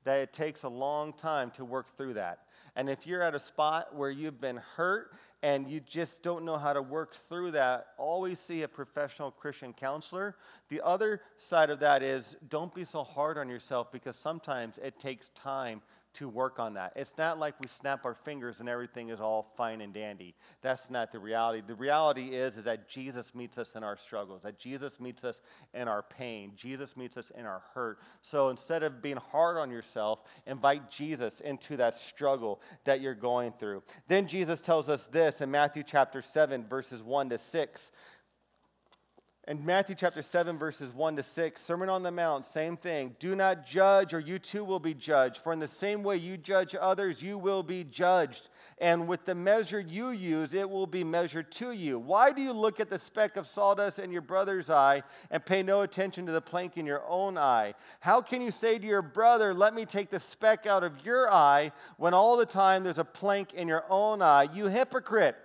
that 0.04 0.20
it 0.20 0.32
takes 0.32 0.62
a 0.62 0.70
long 0.70 1.12
time 1.12 1.50
to 1.56 1.66
work 1.66 1.98
through 1.98 2.14
that. 2.14 2.42
And 2.76 2.92
if 2.92 3.08
you're 3.08 3.24
at 3.24 3.34
a 3.34 3.40
spot 3.40 3.96
where 3.96 4.12
you've 4.12 4.40
been 4.40 4.62
hurt 4.76 5.14
and 5.46 5.70
you 5.70 5.80
just 5.80 6.24
don't 6.24 6.44
know 6.44 6.58
how 6.58 6.74
to 6.74 6.82
work 6.82 7.14
through 7.30 7.52
that, 7.52 7.90
always 8.00 8.40
see 8.40 8.64
a 8.64 8.68
professional 8.68 9.30
Christian 9.30 9.74
counselor. 9.74 10.36
The 10.70 10.82
other 10.84 11.22
side 11.38 11.70
of 11.70 11.80
that 11.82 12.02
is 12.02 12.36
don't 12.50 12.74
be 12.74 12.84
so 12.84 13.04
hard 13.04 13.38
on 13.38 13.48
yourself 13.48 13.92
because 13.92 14.16
sometimes 14.16 14.80
it 14.80 14.98
takes 14.98 15.30
time 15.30 15.84
to 16.16 16.28
work 16.30 16.60
on 16.60 16.74
that. 16.74 16.94
It's 16.96 17.18
not 17.18 17.40
like 17.40 17.60
we 17.60 17.68
snap 17.68 18.06
our 18.06 18.14
fingers 18.14 18.60
and 18.60 18.68
everything 18.68 19.10
is 19.10 19.22
all 19.22 19.52
fine 19.56 19.82
and 19.82 19.94
dandy. 19.94 20.36
That's 20.62 20.90
not 20.90 21.12
the 21.12 21.20
reality. 21.20 21.62
The 21.66 21.76
reality 21.76 22.36
is 22.36 22.58
is 22.58 22.66
that 22.66 22.90
Jesus 22.90 23.36
meets 23.36 23.58
us 23.58 23.76
in 23.76 23.84
our 23.84 23.98
struggles, 23.98 24.44
that 24.44 24.58
Jesus 24.58 25.00
meets 25.00 25.24
us 25.24 25.42
in 25.74 25.88
our 25.88 26.04
pain, 26.04 26.54
Jesus 26.56 26.98
meets 26.98 27.18
us 27.18 27.32
in 27.32 27.46
our 27.46 27.62
hurt. 27.74 28.00
So 28.22 28.50
instead 28.50 28.84
of 28.84 29.02
being 29.02 29.18
hard 29.18 29.58
on 29.58 29.70
yourself, 29.70 30.24
invite 30.46 30.90
Jesus 30.90 31.42
into 31.42 31.78
that 31.78 31.94
struggle 31.94 32.62
that 32.86 33.02
you're 33.02 33.14
going 33.14 33.54
through. 33.54 33.84
Then 34.08 34.28
Jesus 34.28 34.62
tells 34.62 34.90
us 34.90 35.08
this 35.08 35.42
in 35.42 35.52
Matthew 35.52 35.84
chapter 35.84 36.22
7 36.22 36.66
verses 36.68 37.04
1 37.04 37.30
to 37.30 37.38
6. 37.38 37.92
In 39.48 39.64
Matthew 39.64 39.94
chapter 39.94 40.24
7, 40.24 40.58
verses 40.58 40.92
1 40.92 41.18
to 41.18 41.22
6, 41.22 41.62
Sermon 41.62 41.88
on 41.88 42.02
the 42.02 42.10
Mount, 42.10 42.46
same 42.46 42.76
thing. 42.76 43.16
Do 43.20 43.36
not 43.36 43.64
judge, 43.64 44.12
or 44.12 44.20
you 44.20 44.40
too 44.40 44.64
will 44.64 44.80
be 44.80 44.96
judged. 44.96 45.38
For 45.38 45.54
in 45.54 45.60
the 45.60 45.68
same 45.68 46.02
way 46.02 46.18
you 46.18 46.36
judge 46.36 46.74
others, 46.74 47.22
you 47.22 47.38
will 47.38 47.62
be 47.62 47.84
judged. 47.84 48.50
And 48.80 49.08
with 49.08 49.24
the 49.26 49.36
measure 49.36 49.80
you 49.80 50.10
use, 50.10 50.56
it 50.56 50.68
will 50.68 50.88
be 50.88 51.04
measured 51.04 51.52
to 51.54 51.70
you. 51.74 52.00
Why 52.00 52.32
do 52.32 52.42
you 52.42 52.54
look 52.54 52.80
at 52.80 52.90
the 52.90 52.98
speck 52.98 53.38
of 53.38 53.46
sawdust 53.46 54.00
in 54.00 54.12
your 54.12 54.24
brother's 54.24 54.72
eye 54.72 55.04
and 55.30 55.46
pay 55.46 55.62
no 55.62 55.82
attention 55.82 56.26
to 56.26 56.32
the 56.32 56.42
plank 56.42 56.76
in 56.76 56.88
your 56.88 57.04
own 57.08 57.38
eye? 57.38 57.76
How 58.00 58.24
can 58.24 58.42
you 58.42 58.50
say 58.50 58.80
to 58.80 58.88
your 58.88 59.04
brother, 59.04 59.54
Let 59.54 59.76
me 59.76 59.86
take 59.86 60.10
the 60.10 60.20
speck 60.20 60.66
out 60.66 60.84
of 60.84 61.06
your 61.06 61.32
eye, 61.32 61.72
when 61.98 62.16
all 62.16 62.36
the 62.36 62.48
time 62.48 62.84
there's 62.84 62.98
a 62.98 63.06
plank 63.06 63.54
in 63.54 63.68
your 63.68 63.86
own 63.92 64.24
eye? 64.24 64.48
You 64.52 64.70
hypocrite. 64.70 65.38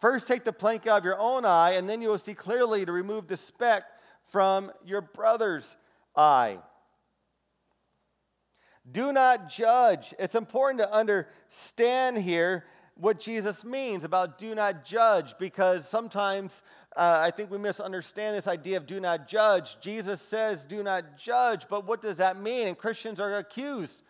First, 0.00 0.28
take 0.28 0.44
the 0.44 0.52
plank 0.52 0.86
out 0.86 0.98
of 0.98 1.04
your 1.04 1.18
own 1.18 1.44
eye, 1.44 1.72
and 1.72 1.88
then 1.88 2.02
you 2.02 2.08
will 2.08 2.18
see 2.18 2.34
clearly 2.34 2.84
to 2.84 2.92
remove 2.92 3.26
the 3.26 3.36
speck 3.36 3.84
from 4.30 4.72
your 4.84 5.00
brother's 5.00 5.76
eye. 6.16 6.58
Do 8.90 9.12
not 9.12 9.48
judge. 9.48 10.12
It's 10.18 10.34
important 10.34 10.80
to 10.80 10.92
understand 10.92 12.18
here 12.18 12.64
what 12.96 13.18
Jesus 13.18 13.64
means 13.64 14.04
about 14.04 14.38
do 14.38 14.54
not 14.54 14.84
judge 14.84 15.34
because 15.38 15.88
sometimes 15.88 16.62
uh, 16.96 17.18
I 17.20 17.30
think 17.32 17.50
we 17.50 17.58
misunderstand 17.58 18.36
this 18.36 18.46
idea 18.46 18.76
of 18.76 18.86
do 18.86 19.00
not 19.00 19.26
judge. 19.26 19.80
Jesus 19.80 20.20
says 20.20 20.64
do 20.64 20.82
not 20.82 21.18
judge, 21.18 21.66
but 21.68 21.86
what 21.86 22.00
does 22.00 22.18
that 22.18 22.38
mean? 22.38 22.68
And 22.68 22.78
Christians 22.78 23.18
are 23.18 23.36
accused 23.36 24.03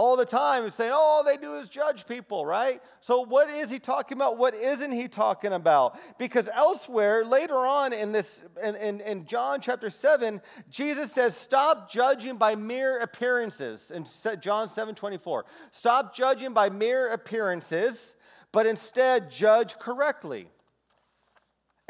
all 0.00 0.16
the 0.16 0.24
time 0.24 0.64
and 0.64 0.72
saying, 0.72 0.90
oh, 0.94 0.96
all 0.96 1.22
they 1.22 1.36
do 1.36 1.56
is 1.56 1.68
judge 1.68 2.06
people, 2.06 2.46
right? 2.46 2.80
So, 3.00 3.22
what 3.22 3.50
is 3.50 3.70
he 3.70 3.78
talking 3.78 4.16
about? 4.16 4.38
What 4.38 4.54
isn't 4.54 4.92
he 4.92 5.08
talking 5.08 5.52
about? 5.52 5.98
Because 6.18 6.48
elsewhere, 6.48 7.22
later 7.22 7.56
on 7.56 7.92
in 7.92 8.10
this, 8.10 8.42
in, 8.64 8.76
in, 8.76 9.00
in 9.02 9.26
John 9.26 9.60
chapter 9.60 9.90
7, 9.90 10.40
Jesus 10.70 11.12
says, 11.12 11.36
stop 11.36 11.90
judging 11.90 12.38
by 12.38 12.54
mere 12.54 13.00
appearances. 13.00 13.90
In 13.90 14.06
John 14.40 14.70
7 14.70 14.94
24, 14.94 15.44
stop 15.70 16.16
judging 16.16 16.54
by 16.54 16.70
mere 16.70 17.12
appearances, 17.12 18.14
but 18.52 18.64
instead 18.64 19.30
judge 19.30 19.78
correctly. 19.78 20.48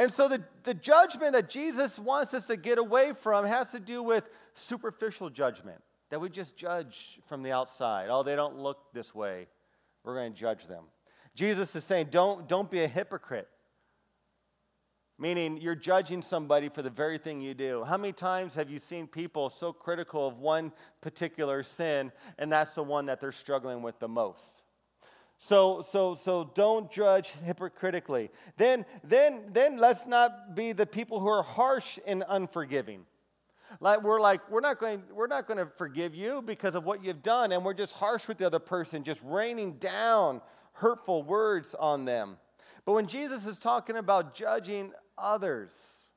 And 0.01 0.11
so, 0.11 0.27
the, 0.27 0.42
the 0.64 0.75
judgment 0.75 1.35
that 1.35 1.49
Jesus 1.49 1.96
wants 1.96 2.35
us 2.35 2.49
to 2.49 2.57
get 2.57 2.79
away 2.79 3.12
from 3.12 3.44
has 3.44 3.70
to 3.70 3.79
do 3.79 4.03
with 4.03 4.29
superficial 4.57 5.31
judgment 5.31 5.81
that 6.11 6.20
we 6.20 6.29
just 6.29 6.57
judge 6.57 7.20
from 7.27 7.42
the 7.42 7.53
outside. 7.53 8.09
Oh, 8.11 8.23
they 8.23 8.37
don't 8.37 8.59
look 8.59 8.92
this 8.92 9.14
way. 9.14 9.46
We're 10.05 10.14
going 10.14 10.33
to 10.33 10.38
judge 10.38 10.66
them. 10.66 10.85
Jesus 11.35 11.75
is 11.77 11.85
saying, 11.85 12.09
don't, 12.11 12.49
don't 12.49 12.70
be 12.70 12.83
a 12.83 12.88
hypocrite. 12.88 13.49
Meaning, 15.18 15.59
you're 15.59 15.75
judging 15.75 16.23
somebody 16.23 16.70
for 16.70 16.81
the 16.81 16.90
very 16.90 17.18
thing 17.18 17.42
you 17.42 17.53
do. 17.53 17.85
How 17.85 17.99
many 17.99 18.12
times 18.12 18.55
have 18.55 18.70
you 18.70 18.79
seen 18.79 19.07
people 19.07 19.51
so 19.51 19.70
critical 19.70 20.27
of 20.27 20.38
one 20.38 20.73
particular 21.03 21.62
sin, 21.62 22.11
and 22.38 22.51
that's 22.51 22.75
the 22.75 22.83
one 22.83 23.07
that 23.07 23.20
they're 23.20 23.31
struggling 23.31 23.83
with 23.83 23.99
the 23.99 24.09
most? 24.09 24.62
So, 25.37 25.83
so, 25.83 26.14
so 26.14 26.51
don't 26.55 26.90
judge 26.90 27.33
hypocritically. 27.44 28.31
Then, 28.57 28.87
then, 29.05 29.42
then 29.53 29.77
let's 29.77 30.07
not 30.07 30.55
be 30.55 30.73
the 30.73 30.87
people 30.87 31.20
who 31.20 31.29
are 31.29 31.42
harsh 31.42 31.99
and 32.07 32.25
unforgiving. 32.27 33.05
Like 33.78 34.02
we're 34.02 34.20
like, 34.20 34.50
we're 34.50 34.61
not 34.61 34.78
going, 34.78 35.02
we're 35.12 35.28
not 35.28 35.46
going 35.46 35.59
to 35.59 35.66
forgive 35.76 36.14
you 36.14 36.42
because 36.42 36.74
of 36.74 36.85
what 36.85 37.04
you've 37.04 37.22
done, 37.22 37.52
and 37.52 37.64
we're 37.64 37.74
just 37.74 37.92
harsh 37.92 38.26
with 38.26 38.38
the 38.38 38.46
other 38.46 38.59
person, 38.59 39.04
just 39.04 39.20
raining 39.24 39.74
down 39.74 40.40
hurtful 40.72 41.22
words 41.22 41.74
on 41.78 42.04
them. 42.04 42.37
But 42.85 42.92
when 42.92 43.06
Jesus 43.06 43.46
is 43.46 43.59
talking 43.59 43.96
about 43.96 44.35
judging 44.35 44.92
others, 45.16 46.09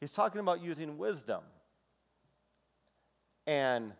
he's 0.00 0.12
talking 0.12 0.40
about 0.40 0.62
using 0.62 0.98
wisdom 0.98 1.42
and, 3.46 3.92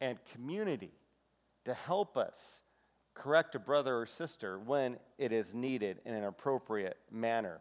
and 0.00 0.18
community 0.32 0.92
to 1.64 1.72
help 1.72 2.16
us 2.16 2.62
correct 3.14 3.54
a 3.54 3.58
brother 3.58 3.96
or 3.98 4.06
sister 4.06 4.58
when 4.58 4.98
it 5.18 5.32
is 5.32 5.54
needed 5.54 6.00
in 6.04 6.14
an 6.14 6.24
appropriate 6.24 6.98
manner. 7.10 7.60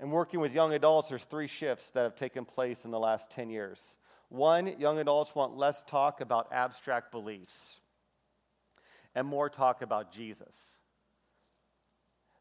And 0.00 0.10
working 0.10 0.40
with 0.40 0.54
young 0.54 0.72
adults, 0.72 1.10
there's 1.10 1.24
three 1.24 1.46
shifts 1.46 1.90
that 1.90 2.04
have 2.04 2.16
taken 2.16 2.46
place 2.46 2.86
in 2.86 2.90
the 2.90 2.98
last 2.98 3.30
10 3.30 3.50
years. 3.50 3.98
One, 4.30 4.78
young 4.80 4.98
adults 4.98 5.34
want 5.34 5.58
less 5.58 5.82
talk 5.82 6.22
about 6.22 6.48
abstract 6.50 7.12
beliefs 7.12 7.80
and 9.14 9.26
more 9.26 9.50
talk 9.50 9.82
about 9.82 10.10
Jesus. 10.10 10.78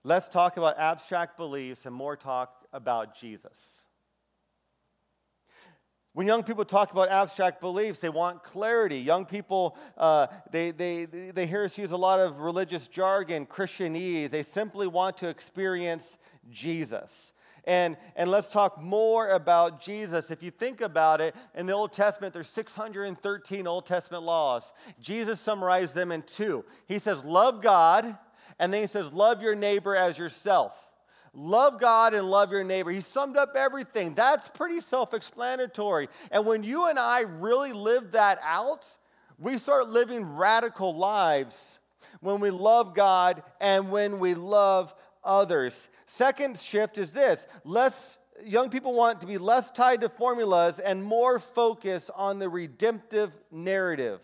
Less 0.06 0.30
talk 0.30 0.56
about 0.56 0.80
abstract 0.80 1.36
beliefs 1.36 1.86
and 1.86 1.94
more 1.94 2.16
talk 2.16 2.66
about 2.72 3.18
Jesus. 3.18 3.82
When 6.14 6.28
young 6.28 6.44
people 6.44 6.64
talk 6.64 6.94
about 6.94 7.10
abstract 7.10 7.60
beliefs, 7.60 8.00
they 8.00 8.10
want 8.10 8.42
clarity. 8.44 9.00
Young 9.00 9.26
people, 9.26 9.78
uh, 9.98 10.28
they, 10.50 10.72
they, 10.72 11.06
they 11.06 11.46
hear 11.46 11.66
us 11.66 11.78
use 11.78 11.92
a 11.92 11.98
lot 11.98 12.22
of 12.22 12.40
religious 12.40 12.88
jargon, 12.88 13.46
Christianese. 13.46 14.30
They 14.30 14.44
simply 14.44 14.88
want 14.88 15.18
to 15.18 15.28
experience 15.28 16.18
Jesus. 16.50 17.34
And, 17.66 17.98
and 18.16 18.32
let's 18.32 18.48
talk 18.48 18.82
more 18.82 19.30
about 19.30 19.82
Jesus. 19.82 20.32
If 20.32 20.42
you 20.44 20.52
think 20.52 20.82
about 20.82 21.22
it, 21.22 21.36
in 21.56 21.66
the 21.66 21.74
Old 21.74 21.94
Testament, 21.94 22.34
there's 22.34 22.50
613 22.50 23.68
Old 23.68 23.86
Testament 23.86 24.24
laws. 24.24 24.74
Jesus 25.00 25.40
summarized 25.40 25.96
them 25.96 26.12
in 26.12 26.22
two. 26.24 26.66
He 26.88 27.00
says, 27.00 27.24
Love 27.24 27.62
God, 27.62 28.18
and 28.60 28.74
then 28.74 28.82
he 28.82 28.88
says, 28.88 29.14
Love 29.14 29.42
your 29.42 29.56
neighbor 29.56 29.96
as 29.96 30.18
yourself. 30.18 30.90
Love 31.34 31.80
God 31.80 32.14
and 32.14 32.30
love 32.30 32.52
your 32.52 32.64
neighbor. 32.64 32.92
He 32.92 33.02
summed 33.02 33.38
up 33.38 33.56
everything. 33.56 34.14
That's 34.16 34.50
pretty 34.50 34.82
self 34.82 35.14
explanatory. 35.14 36.10
And 36.32 36.46
when 36.46 36.64
you 36.64 36.88
and 36.88 36.98
I 36.98 37.22
really 37.22 37.72
live 37.72 38.12
that 38.12 38.40
out, 38.44 38.86
we 39.38 39.58
start 39.58 39.90
living 39.90 40.36
radical 40.36 40.96
lives 40.96 41.80
when 42.22 42.40
we 42.40 42.50
love 42.50 42.94
God 42.94 43.44
and 43.62 43.92
when 43.92 44.20
we 44.20 44.34
love 44.34 44.94
others. 45.24 45.90
Second 46.06 46.58
shift 46.58 46.98
is 46.98 47.14
this 47.14 47.48
less 47.64 48.18
young 48.44 48.70
people 48.70 48.94
want 48.94 49.22
to 49.22 49.28
be 49.28 49.38
less 49.38 49.70
tied 49.72 50.02
to 50.02 50.10
formulas 50.10 50.80
and 50.80 51.04
more 51.04 51.40
focused 51.40 52.12
on 52.16 52.40
the 52.40 52.50
redemptive 52.50 53.32
narrative. 53.52 54.22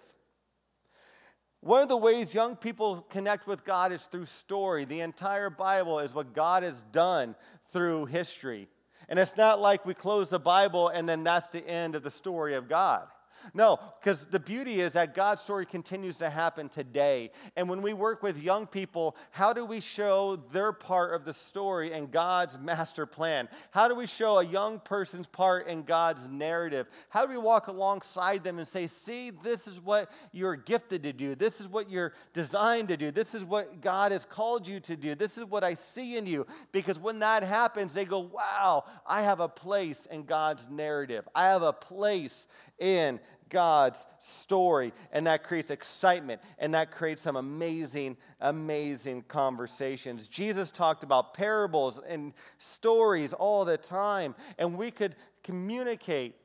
One 1.62 1.82
of 1.82 1.90
the 1.90 1.98
ways 1.98 2.34
young 2.34 2.56
people 2.56 3.02
connect 3.10 3.48
with 3.48 3.66
God 3.66 3.92
is 3.92 4.04
through 4.04 4.26
story. 4.26 4.86
The 4.86 5.02
entire 5.02 5.50
Bible 5.50 6.00
is 6.00 6.14
what 6.14 6.34
God 6.34 6.64
has 6.64 6.84
done 6.92 7.36
through 7.72 8.06
history. 8.06 8.68
And 9.10 9.18
it's 9.18 9.38
not 9.38 9.60
like 9.60 9.86
we 9.86 9.94
close 9.94 10.30
the 10.30 10.40
Bible 10.40 10.90
and 10.90 11.10
then 11.10 11.24
that's 11.24 11.50
the 11.50 11.68
end 11.68 11.96
of 11.96 12.04
the 12.04 12.12
story 12.12 12.54
of 12.54 12.70
God. 12.70 13.08
No, 13.54 13.80
because 14.00 14.26
the 14.26 14.40
beauty 14.40 14.82
is 14.82 14.94
that 14.94 15.14
God's 15.14 15.42
story 15.42 15.66
continues 15.66 16.18
to 16.18 16.30
happen 16.30 16.70
today. 16.70 17.32
And 17.56 17.70
when 17.70 17.82
we 17.82 17.94
work 17.94 18.24
with 18.24 18.42
young 18.42 18.68
people, 18.68 19.16
how 19.32 19.54
do 19.54 19.66
we 19.66 19.80
show 19.80 20.36
their 20.52 20.72
part 20.72 21.14
of 21.14 21.26
the 21.26 21.34
story 21.34 21.94
and 21.94 22.12
God's 22.12 22.58
master 22.60 23.06
plan? 23.06 23.48
How 23.72 23.88
do 23.88 23.96
we 23.96 24.08
show 24.08 24.40
a 24.40 24.46
young 24.46 24.80
person's 24.80 25.28
part 25.28 25.68
in 25.68 25.84
God's 25.84 26.28
narrative? 26.28 26.88
How 27.10 27.26
do 27.26 27.32
we 27.32 27.38
walk 27.38 27.68
alongside 27.68 28.44
them 28.44 28.58
and 28.58 28.68
say, 28.68 28.88
see, 28.88 29.32
this 29.32 29.68
is 29.68 29.80
what 29.80 30.12
you're 30.32 30.56
gifted 30.56 31.04
to 31.04 31.14
do. 31.14 31.36
This 31.36 31.60
is 31.60 31.68
what 31.68 31.90
you're 31.90 32.14
designed 32.34 32.90
to 32.90 32.98
do. 32.98 33.12
This 33.12 33.36
is 33.36 33.46
what 33.46 33.82
God 33.82 34.12
has 34.12 34.26
called 34.26 34.68
you 34.68 34.80
to 34.82 34.96
do. 34.96 35.16
This 35.16 35.38
is 35.38 35.46
what 35.46 35.64
I 35.64 35.74
see 35.74 36.18
in 36.18 36.26
you. 36.26 36.46
Because 36.72 37.00
when 37.00 37.20
that 37.20 37.44
happens, 37.44 37.94
they 37.94 38.06
go, 38.06 38.20
wow, 38.20 38.86
I 39.06 39.22
have 39.22 39.40
a 39.40 39.50
place 39.50 40.08
in 40.12 40.24
God's 40.24 40.68
narrative. 40.70 41.28
I 41.36 41.46
have 41.46 41.62
a 41.62 41.74
place 41.74 42.48
in 42.80 43.20
God's 43.50 44.06
story. 44.20 44.94
And 45.12 45.28
that 45.28 45.44
creates 45.44 45.70
excitement 45.70 46.42
and 46.60 46.74
that 46.74 46.92
creates 46.92 47.22
some 47.22 47.36
amazing, 47.36 48.18
amazing 48.40 49.24
conversations. 49.28 50.28
Jesus 50.28 50.72
talked 50.72 51.04
about 51.04 51.34
parables 51.34 52.00
and 52.08 52.34
stories 52.58 53.34
all 53.34 53.66
the 53.66 53.78
time, 53.78 54.36
and 54.58 54.78
we 54.78 54.92
could 54.92 55.16
communicate 55.44 56.36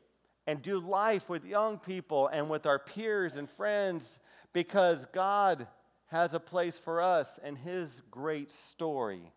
and 0.47 0.63
do 0.63 0.79
life 0.81 1.29
with 1.29 1.45
young 1.45 1.79
people 1.79 2.29
and 2.29 2.51
with 2.51 2.67
our 2.67 2.79
peers 2.79 3.37
and 3.37 3.49
friends 3.51 4.19
because 4.53 5.07
God 5.13 5.69
has 6.09 6.35
a 6.35 6.41
place 6.41 6.79
for 6.79 7.01
us 7.01 7.39
and 7.43 7.57
His 7.57 8.03
great 8.11 8.51
story. 8.51 9.33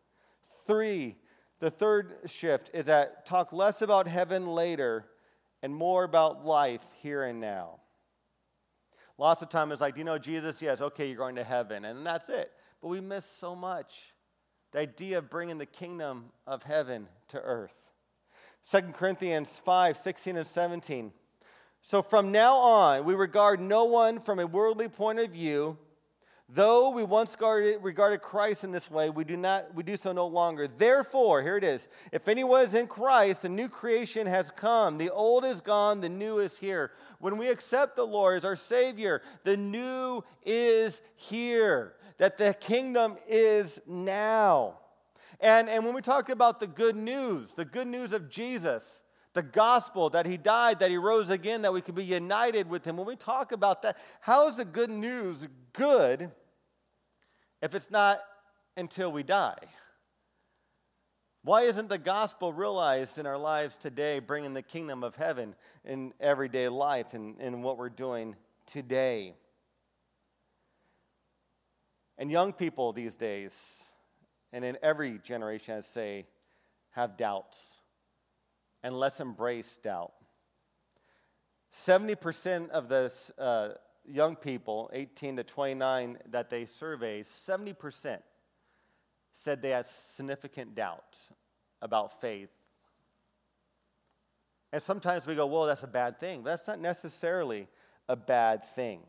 Three, 0.66 1.16
the 1.60 1.70
third 1.70 2.16
shift 2.26 2.72
is 2.74 2.88
that 2.88 3.26
talk 3.26 3.54
less 3.54 3.82
about 3.82 4.08
heaven 4.08 4.48
later 4.48 5.06
and 5.64 5.74
more 5.74 6.04
about 6.04 6.46
life 6.46 6.86
here 7.02 7.24
and 7.24 7.40
now. 7.40 7.80
Lots 9.18 9.42
of 9.42 9.50
time 9.50 9.72
it's 9.72 9.82
like, 9.82 9.96
do 9.96 10.02
you 10.02 10.06
know, 10.06 10.18
Jesus, 10.18 10.62
yes, 10.62 10.82
okay, 10.82 11.08
you're 11.08 11.18
going 11.18 11.36
to 11.36 11.44
heaven, 11.44 11.86
and 11.86 12.06
that's 12.06 12.30
it. 12.30 12.52
But 12.82 12.90
we 12.90 13.00
miss 13.00 13.26
so 13.26 13.56
much. 13.56 14.14
The 14.74 14.80
idea 14.80 15.20
of 15.20 15.30
bringing 15.30 15.58
the 15.58 15.66
kingdom 15.66 16.26
of 16.46 16.64
heaven 16.64 17.08
to 17.30 17.40
earth. 17.40 17.92
2 18.70 18.82
Corinthians 18.94 19.62
5 19.64 19.98
16 19.98 20.38
and 20.38 20.48
17. 20.48 21.14
So 21.82 22.02
from 22.02 22.32
now 22.32 22.56
on, 22.56 23.06
we 23.06 23.14
regard 23.14 23.60
no 23.60 23.86
one 23.86 24.20
from 24.20 24.40
a 24.40 24.48
worldly 24.48 24.88
point 24.88 25.20
of 25.20 25.32
view. 25.32 25.78
Though 26.50 26.90
we 26.90 27.04
once 27.04 27.36
regarded 27.40 28.22
Christ 28.22 28.64
in 28.64 28.72
this 28.72 28.92
way, 28.92 29.10
we 29.10 29.24
do, 29.24 29.38
not, 29.38 29.74
we 29.74 29.82
do 29.82 29.96
so 29.96 30.12
no 30.12 30.28
longer. 30.28 30.68
Therefore, 30.68 31.42
here 31.42 31.58
it 31.58 31.64
is 31.64 31.88
if 32.12 32.28
anyone 32.28 32.64
is 32.64 32.74
in 32.74 32.88
Christ, 32.88 33.42
the 33.44 33.50
new 33.50 33.70
creation 33.70 34.28
has 34.28 34.52
come. 34.52 34.98
The 34.98 35.10
old 35.10 35.46
is 35.46 35.62
gone, 35.62 36.02
the 36.02 36.10
new 36.10 36.40
is 36.40 36.58
here. 36.58 36.92
When 37.20 37.38
we 37.38 37.48
accept 37.48 37.96
the 37.96 38.06
Lord 38.06 38.38
as 38.38 38.46
our 38.46 38.58
Savior, 38.58 39.22
the 39.44 39.58
new 39.58 40.24
is 40.44 41.02
here, 41.16 41.94
that 42.18 42.38
the 42.38 42.54
kingdom 42.54 43.18
is 43.28 43.82
now. 43.88 44.80
And, 45.40 45.70
and 45.70 45.86
when 45.86 45.96
we 45.96 46.02
talk 46.02 46.30
about 46.30 46.60
the 46.60 46.68
good 46.68 46.96
news, 46.96 47.54
the 47.54 47.66
good 47.66 47.88
news 47.88 48.12
of 48.12 48.30
Jesus, 48.30 49.02
the 49.34 49.44
gospel 49.44 50.10
that 50.12 50.26
he 50.26 50.38
died, 50.38 50.80
that 50.80 50.90
he 50.90 50.98
rose 50.98 51.30
again, 51.30 51.64
that 51.64 51.74
we 51.74 51.82
could 51.82 51.96
be 51.96 52.04
united 52.04 52.70
with 52.70 52.86
him, 52.86 52.98
when 52.98 53.08
we 53.08 53.16
talk 53.16 53.52
about 53.52 53.82
that, 53.82 53.98
how 54.22 54.48
is 54.48 54.58
the 54.58 54.66
good 54.66 54.90
news 54.90 55.48
good? 55.74 56.32
if 57.64 57.74
it's 57.74 57.90
not 57.90 58.22
until 58.76 59.10
we 59.10 59.24
die? 59.24 59.56
Why 61.44 61.64
isn't 61.64 61.88
the 61.88 61.98
gospel 61.98 62.52
realized 62.52 63.18
in 63.18 63.26
our 63.26 63.38
lives 63.38 63.78
today, 63.78 64.20
bringing 64.20 64.54
the 64.54 64.62
kingdom 64.62 65.02
of 65.04 65.16
heaven 65.16 65.56
in 65.86 66.14
everyday 66.20 66.68
life 66.68 67.14
and 67.14 67.40
in 67.40 67.62
what 67.62 67.78
we're 67.78 67.90
doing 67.90 68.36
today? 68.66 69.34
And 72.18 72.30
young 72.30 72.52
people 72.52 72.92
these 72.92 73.16
days, 73.16 73.84
and 74.52 74.66
in 74.66 74.78
every 74.84 75.20
generation, 75.24 75.78
I 75.78 75.82
say, 75.82 76.26
have 76.92 77.16
doubts 77.18 77.80
and 78.84 78.98
let's 79.00 79.20
embrace 79.20 79.78
doubt. 79.78 80.14
70% 81.74 82.70
of 82.70 82.90
the 82.90 83.12
uh, 83.38 83.70
young 84.06 84.36
people, 84.36 84.90
18 84.94 85.38
to 85.38 85.44
29, 85.44 86.18
that 86.30 86.50
they 86.50 86.66
surveyed, 86.66 87.26
70% 87.26 88.20
said 89.32 89.62
they 89.62 89.72
had 89.72 89.88
significant 89.88 90.76
doubt 90.76 91.18
about 91.82 92.22
faith. 92.22 92.52
And 94.72 94.82
sometimes 94.82 95.26
we 95.26 95.36
go, 95.36 95.46
well, 95.46 95.66
that's 95.66 95.84
a 95.84 95.88
bad 95.88 96.20
thing. 96.20 96.42
But 96.44 96.52
that's 96.52 96.68
not 96.68 96.80
necessarily 96.80 97.68
a 98.08 98.16
bad 98.16 98.64
thing. 98.64 99.02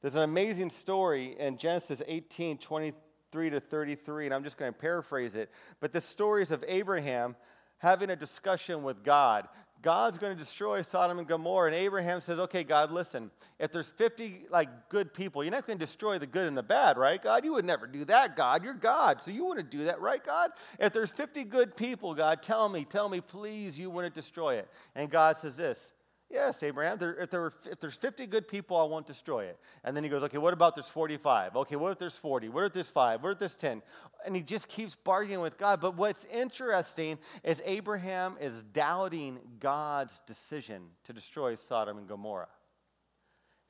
There's 0.00 0.14
an 0.14 0.22
amazing 0.22 0.70
story 0.70 1.34
in 1.38 1.56
Genesis 1.56 2.02
18 2.06 2.58
23 2.58 3.50
to 3.50 3.60
33, 3.60 4.26
and 4.26 4.34
I'm 4.34 4.44
just 4.44 4.58
going 4.58 4.72
to 4.72 4.78
paraphrase 4.78 5.34
it. 5.34 5.50
But 5.80 5.92
the 5.92 6.00
stories 6.00 6.50
of 6.50 6.62
Abraham 6.68 7.36
having 7.78 8.10
a 8.10 8.16
discussion 8.16 8.82
with 8.82 9.02
God. 9.02 9.48
God's 9.84 10.16
going 10.16 10.34
to 10.34 10.38
destroy 10.38 10.80
Sodom 10.80 11.18
and 11.18 11.28
Gomorrah. 11.28 11.66
And 11.66 11.76
Abraham 11.76 12.22
says, 12.22 12.38
okay, 12.38 12.64
God, 12.64 12.90
listen, 12.90 13.30
if 13.58 13.70
there's 13.70 13.90
50 13.90 14.46
like 14.48 14.88
good 14.88 15.12
people, 15.12 15.44
you're 15.44 15.50
not 15.50 15.66
going 15.66 15.78
to 15.78 15.84
destroy 15.84 16.18
the 16.18 16.26
good 16.26 16.48
and 16.48 16.56
the 16.56 16.62
bad, 16.62 16.96
right? 16.96 17.20
God, 17.22 17.44
you 17.44 17.52
would 17.52 17.66
never 17.66 17.86
do 17.86 18.06
that, 18.06 18.34
God. 18.34 18.64
You're 18.64 18.72
God, 18.72 19.20
so 19.20 19.30
you 19.30 19.44
wouldn't 19.44 19.70
do 19.70 19.84
that, 19.84 20.00
right, 20.00 20.24
God? 20.24 20.52
If 20.78 20.94
there's 20.94 21.12
50 21.12 21.44
good 21.44 21.76
people, 21.76 22.14
God, 22.14 22.42
tell 22.42 22.70
me, 22.70 22.86
tell 22.86 23.10
me, 23.10 23.20
please, 23.20 23.78
you 23.78 23.90
wouldn't 23.90 24.14
destroy 24.14 24.54
it. 24.54 24.68
And 24.94 25.10
God 25.10 25.36
says 25.36 25.58
this, 25.58 25.92
Yes, 26.30 26.62
Abraham, 26.62 26.98
there, 26.98 27.14
if, 27.16 27.30
there 27.30 27.42
were, 27.42 27.52
if 27.70 27.78
there's 27.80 27.96
50 27.96 28.26
good 28.26 28.48
people, 28.48 28.76
I 28.76 28.84
won't 28.84 29.06
destroy 29.06 29.44
it. 29.44 29.58
And 29.84 29.96
then 29.96 30.02
he 30.02 30.10
goes, 30.10 30.22
okay, 30.24 30.38
what 30.38 30.52
about 30.52 30.74
there's 30.74 30.88
45? 30.88 31.54
Okay, 31.56 31.76
what 31.76 31.92
if 31.92 31.98
there's 31.98 32.18
40? 32.18 32.48
What 32.48 32.64
if 32.64 32.72
there's 32.72 32.90
5? 32.90 33.22
What 33.22 33.32
if 33.32 33.38
there's 33.38 33.54
10? 33.54 33.82
And 34.26 34.34
he 34.34 34.42
just 34.42 34.68
keeps 34.68 34.94
bargaining 34.94 35.40
with 35.40 35.58
God. 35.58 35.80
But 35.80 35.96
what's 35.96 36.24
interesting 36.24 37.18
is 37.44 37.62
Abraham 37.64 38.36
is 38.40 38.62
doubting 38.62 39.38
God's 39.60 40.20
decision 40.26 40.82
to 41.04 41.12
destroy 41.12 41.54
Sodom 41.54 41.98
and 41.98 42.08
Gomorrah. 42.08 42.48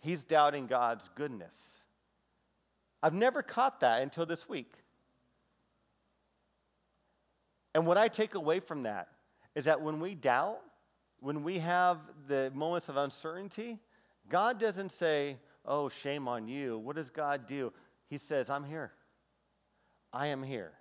He's 0.01 0.25
doubting 0.25 0.67
God's 0.67 1.09
goodness. 1.17 1.79
I've 3.03 3.15
never 3.15 3.43
caught 3.43 3.81
that 3.81 4.01
until 4.01 4.27
this 4.27 4.49
week. 4.49 4.73
And 7.75 7.87
what 7.87 7.99
I 7.99 8.09
take 8.09 8.35
away 8.35 8.61
from 8.61 8.85
that 8.85 9.09
is 9.55 9.65
that 9.65 9.83
when 9.83 10.01
we 10.01 10.15
doubt, 10.15 10.61
when 11.21 11.43
we 11.43 11.59
have 11.59 11.99
the 12.29 12.51
moments 12.55 12.89
of 12.89 12.97
uncertainty, 12.97 13.79
God 14.29 14.59
doesn't 14.59 14.93
say, 14.93 15.39
Oh, 15.67 15.89
shame 15.89 16.29
on 16.29 16.47
you. 16.47 16.79
What 16.79 16.97
does 16.97 17.09
God 17.09 17.47
do? 17.47 17.73
He 18.09 18.19
says, 18.19 18.51
I'm 18.51 18.65
here. 18.65 18.93
I 20.13 20.27
am 20.27 20.43
here. 20.43 20.73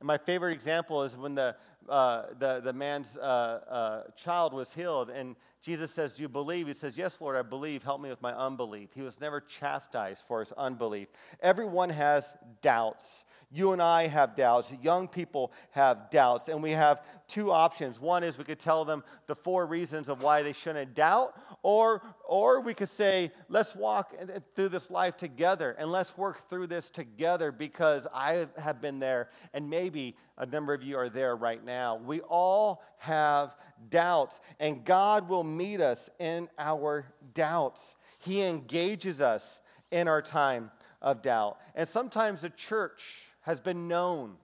And 0.00 0.06
my 0.06 0.18
favorite 0.18 0.52
example 0.52 1.02
is 1.02 1.16
when 1.16 1.34
the, 1.34 1.56
uh, 1.88 2.26
the, 2.38 2.60
the 2.60 2.72
man's 2.72 3.16
uh, 3.16 3.20
uh, 3.22 4.02
child 4.16 4.52
was 4.52 4.72
healed, 4.72 5.10
and 5.10 5.34
Jesus 5.64 5.90
says, 5.90 6.12
Do 6.12 6.22
you 6.22 6.28
believe? 6.28 6.66
He 6.66 6.74
says, 6.74 6.98
Yes, 6.98 7.22
Lord, 7.22 7.36
I 7.36 7.42
believe. 7.42 7.82
Help 7.82 8.02
me 8.02 8.10
with 8.10 8.20
my 8.20 8.34
unbelief. 8.34 8.90
He 8.94 9.00
was 9.00 9.18
never 9.18 9.40
chastised 9.40 10.24
for 10.28 10.40
his 10.40 10.52
unbelief. 10.52 11.08
Everyone 11.40 11.88
has 11.88 12.36
doubts. 12.60 13.24
You 13.50 13.72
and 13.72 13.80
I 13.80 14.08
have 14.08 14.34
doubts. 14.34 14.74
Young 14.82 15.08
people 15.08 15.52
have 15.70 16.10
doubts. 16.10 16.48
And 16.48 16.62
we 16.62 16.72
have 16.72 17.02
two 17.28 17.50
options. 17.50 17.98
One 17.98 18.24
is 18.24 18.36
we 18.36 18.44
could 18.44 18.58
tell 18.58 18.84
them 18.84 19.04
the 19.26 19.34
four 19.34 19.64
reasons 19.64 20.08
of 20.08 20.22
why 20.22 20.42
they 20.42 20.52
shouldn't 20.52 20.94
doubt, 20.94 21.34
or, 21.62 22.02
or 22.24 22.60
we 22.60 22.74
could 22.74 22.88
say, 22.88 23.30
let's 23.48 23.74
walk 23.74 24.12
through 24.56 24.70
this 24.70 24.90
life 24.90 25.16
together 25.16 25.76
and 25.78 25.90
let's 25.90 26.18
work 26.18 26.48
through 26.50 26.66
this 26.66 26.90
together 26.90 27.52
because 27.52 28.06
I 28.12 28.48
have 28.58 28.82
been 28.82 28.98
there 28.98 29.30
and 29.54 29.70
maybe 29.70 30.16
a 30.36 30.46
number 30.46 30.74
of 30.74 30.82
you 30.82 30.98
are 30.98 31.08
there 31.08 31.36
right 31.36 31.64
now. 31.64 31.96
We 31.96 32.20
all 32.22 32.82
have 33.04 33.54
doubts, 33.90 34.40
and 34.58 34.84
God 34.84 35.28
will 35.28 35.44
meet 35.44 35.80
us 35.80 36.10
in 36.18 36.48
our 36.58 37.06
doubts. 37.34 37.96
He 38.18 38.42
engages 38.42 39.20
us 39.20 39.60
in 39.90 40.08
our 40.08 40.22
time 40.22 40.70
of 41.00 41.22
doubt. 41.22 41.58
And 41.74 41.88
sometimes 41.88 42.40
the 42.40 42.50
church 42.50 43.22
has 43.42 43.60
been 43.60 43.88
known 43.88 44.36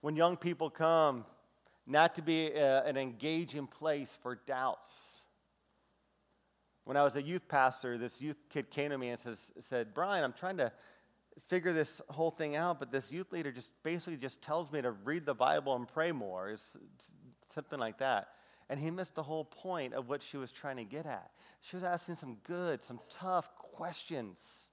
when 0.00 0.16
young 0.16 0.36
people 0.36 0.70
come 0.70 1.24
not 1.86 2.14
to 2.14 2.22
be 2.22 2.52
a, 2.52 2.84
an 2.84 2.96
engaging 2.96 3.66
place 3.66 4.16
for 4.22 4.36
doubts. 4.46 5.20
When 6.84 6.96
I 6.96 7.02
was 7.02 7.16
a 7.16 7.22
youth 7.22 7.48
pastor, 7.48 7.98
this 7.98 8.20
youth 8.20 8.36
kid 8.48 8.70
came 8.70 8.90
to 8.90 8.98
me 8.98 9.08
and 9.08 9.18
says, 9.18 9.52
said, 9.58 9.92
Brian, 9.92 10.22
I'm 10.22 10.32
trying 10.32 10.58
to 10.58 10.70
figure 11.48 11.72
this 11.72 12.00
whole 12.08 12.30
thing 12.30 12.56
out, 12.56 12.78
but 12.78 12.90
this 12.90 13.12
youth 13.12 13.32
leader 13.32 13.52
just 13.52 13.70
basically 13.82 14.16
just 14.16 14.40
tells 14.42 14.72
me 14.72 14.82
to 14.82 14.90
read 14.90 15.26
the 15.26 15.34
Bible 15.34 15.76
and 15.76 15.86
pray 15.86 16.12
more. 16.12 16.50
It's, 16.50 16.76
something 17.50 17.78
like 17.78 17.98
that. 17.98 18.28
And 18.68 18.80
he 18.80 18.90
missed 18.90 19.14
the 19.14 19.22
whole 19.22 19.44
point 19.44 19.94
of 19.94 20.08
what 20.08 20.22
she 20.22 20.36
was 20.36 20.50
trying 20.50 20.76
to 20.76 20.84
get 20.84 21.06
at. 21.06 21.30
She 21.60 21.76
was 21.76 21.84
asking 21.84 22.16
some 22.16 22.38
good, 22.42 22.82
some 22.82 23.00
tough 23.08 23.54
questions. 23.56 24.70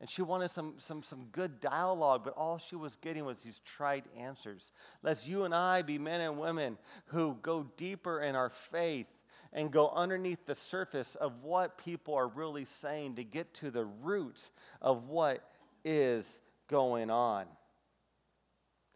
And 0.00 0.08
she 0.08 0.22
wanted 0.22 0.50
some, 0.50 0.74
some, 0.78 1.02
some 1.02 1.24
good 1.32 1.60
dialogue, 1.60 2.22
but 2.22 2.34
all 2.36 2.58
she 2.58 2.76
was 2.76 2.96
getting 2.96 3.24
was 3.24 3.40
these 3.40 3.60
trite 3.64 4.04
answers. 4.16 4.70
Let's 5.02 5.26
you 5.26 5.44
and 5.44 5.54
I 5.54 5.82
be 5.82 5.98
men 5.98 6.20
and 6.20 6.38
women 6.38 6.78
who 7.06 7.36
go 7.42 7.66
deeper 7.76 8.20
in 8.20 8.36
our 8.36 8.50
faith 8.50 9.08
and 9.52 9.72
go 9.72 9.90
underneath 9.90 10.44
the 10.46 10.54
surface 10.54 11.14
of 11.14 11.42
what 11.42 11.78
people 11.78 12.14
are 12.14 12.28
really 12.28 12.66
saying 12.66 13.16
to 13.16 13.24
get 13.24 13.54
to 13.54 13.70
the 13.70 13.86
roots 13.86 14.50
of 14.82 15.08
what 15.08 15.42
is 15.88 16.40
going 16.68 17.10
on. 17.10 17.46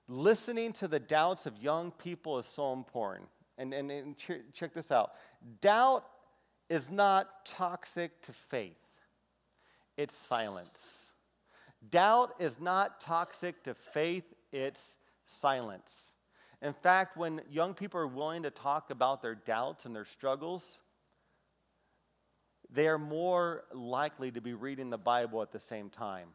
Listening 0.08 0.72
to 0.74 0.88
the 0.88 1.00
doubts 1.00 1.46
of 1.46 1.56
young 1.62 1.90
people 1.90 2.38
is 2.38 2.46
so 2.46 2.72
important. 2.72 3.28
And, 3.58 3.72
and, 3.72 3.90
and 3.90 4.16
check 4.52 4.72
this 4.72 4.90
out 4.90 5.12
doubt 5.60 6.04
is 6.70 6.90
not 6.90 7.44
toxic 7.44 8.20
to 8.22 8.32
faith 8.32 8.82
it's 9.96 10.16
silence. 10.16 11.12
Doubt 11.90 12.34
is 12.38 12.60
not 12.60 13.00
toxic 13.00 13.62
to 13.64 13.74
faith, 13.74 14.24
it's 14.52 14.96
silence. 15.24 16.12
In 16.60 16.72
fact, 16.72 17.16
when 17.16 17.42
young 17.50 17.74
people 17.74 18.00
are 18.00 18.06
willing 18.06 18.44
to 18.44 18.50
talk 18.50 18.90
about 18.90 19.20
their 19.20 19.34
doubts 19.34 19.84
and 19.84 19.94
their 19.94 20.04
struggles, 20.04 20.78
they 22.70 22.86
are 22.86 22.98
more 22.98 23.64
likely 23.72 24.30
to 24.30 24.40
be 24.40 24.54
reading 24.54 24.90
the 24.90 24.98
Bible 24.98 25.42
at 25.42 25.50
the 25.50 25.60
same 25.60 25.90
time. 25.90 26.28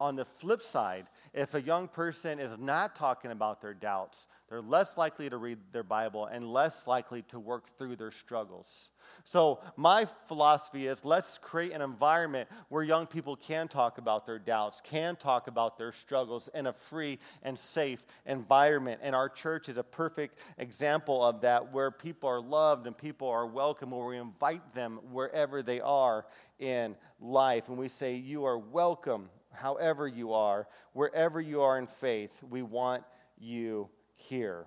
On 0.00 0.16
the 0.16 0.24
flip 0.24 0.62
side, 0.62 1.08
if 1.34 1.52
a 1.52 1.60
young 1.60 1.86
person 1.86 2.40
is 2.40 2.56
not 2.58 2.96
talking 2.96 3.32
about 3.32 3.60
their 3.60 3.74
doubts, 3.74 4.26
they're 4.48 4.62
less 4.62 4.96
likely 4.96 5.28
to 5.28 5.36
read 5.36 5.58
their 5.72 5.82
Bible 5.82 6.24
and 6.24 6.50
less 6.50 6.86
likely 6.86 7.20
to 7.24 7.38
work 7.38 7.76
through 7.76 7.96
their 7.96 8.10
struggles. 8.10 8.88
So, 9.24 9.60
my 9.76 10.06
philosophy 10.26 10.86
is 10.86 11.04
let's 11.04 11.36
create 11.36 11.72
an 11.72 11.82
environment 11.82 12.48
where 12.70 12.82
young 12.82 13.06
people 13.06 13.36
can 13.36 13.68
talk 13.68 13.98
about 13.98 14.24
their 14.24 14.38
doubts, 14.38 14.80
can 14.82 15.16
talk 15.16 15.48
about 15.48 15.76
their 15.76 15.92
struggles 15.92 16.48
in 16.54 16.66
a 16.66 16.72
free 16.72 17.18
and 17.42 17.58
safe 17.58 18.06
environment. 18.24 19.00
And 19.02 19.14
our 19.14 19.28
church 19.28 19.68
is 19.68 19.76
a 19.76 19.82
perfect 19.82 20.38
example 20.56 21.22
of 21.22 21.42
that, 21.42 21.74
where 21.74 21.90
people 21.90 22.30
are 22.30 22.40
loved 22.40 22.86
and 22.86 22.96
people 22.96 23.28
are 23.28 23.46
welcome, 23.46 23.90
where 23.90 24.06
we 24.06 24.16
invite 24.16 24.74
them 24.74 25.00
wherever 25.12 25.62
they 25.62 25.80
are 25.80 26.24
in 26.58 26.96
life. 27.20 27.68
And 27.68 27.76
we 27.76 27.88
say, 27.88 28.14
You 28.14 28.46
are 28.46 28.56
welcome 28.58 29.28
however 29.60 30.08
you 30.08 30.32
are, 30.32 30.66
wherever 30.92 31.40
you 31.40 31.62
are 31.62 31.78
in 31.78 31.86
faith, 31.86 32.32
we 32.48 32.62
want 32.62 33.04
you 33.38 33.88
here. 34.14 34.66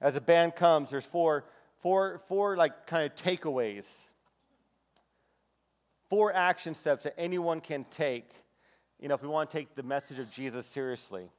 As 0.00 0.16
a 0.16 0.20
band 0.20 0.54
comes, 0.56 0.90
there's 0.90 1.04
four, 1.04 1.44
four, 1.80 2.18
four 2.26 2.56
like 2.56 2.86
kind 2.86 3.04
of 3.04 3.14
takeaways, 3.14 4.06
four 6.08 6.32
action 6.34 6.74
steps 6.74 7.04
that 7.04 7.14
anyone 7.18 7.60
can 7.60 7.84
take, 7.84 8.30
you 8.98 9.08
know, 9.08 9.14
if 9.14 9.22
we 9.22 9.28
want 9.28 9.50
to 9.50 9.56
take 9.56 9.74
the 9.74 9.82
message 9.82 10.18
of 10.18 10.30
Jesus 10.30 10.66
seriously. 10.66 11.30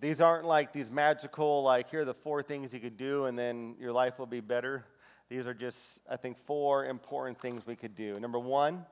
These 0.00 0.20
aren't 0.20 0.46
like 0.46 0.72
these 0.72 0.90
magical, 0.90 1.62
like, 1.62 1.90
here 1.90 2.00
are 2.00 2.04
the 2.06 2.14
four 2.14 2.42
things 2.42 2.72
you 2.72 2.80
could 2.80 2.96
do 2.96 3.26
and 3.26 3.38
then 3.38 3.76
your 3.78 3.92
life 3.92 4.18
will 4.18 4.26
be 4.26 4.40
better. 4.40 4.84
These 5.28 5.46
are 5.46 5.54
just, 5.54 6.00
I 6.10 6.16
think, 6.16 6.38
four 6.38 6.86
important 6.86 7.38
things 7.38 7.66
we 7.66 7.76
could 7.76 7.94
do. 7.94 8.18
Number 8.18 8.38
one, 8.38 8.86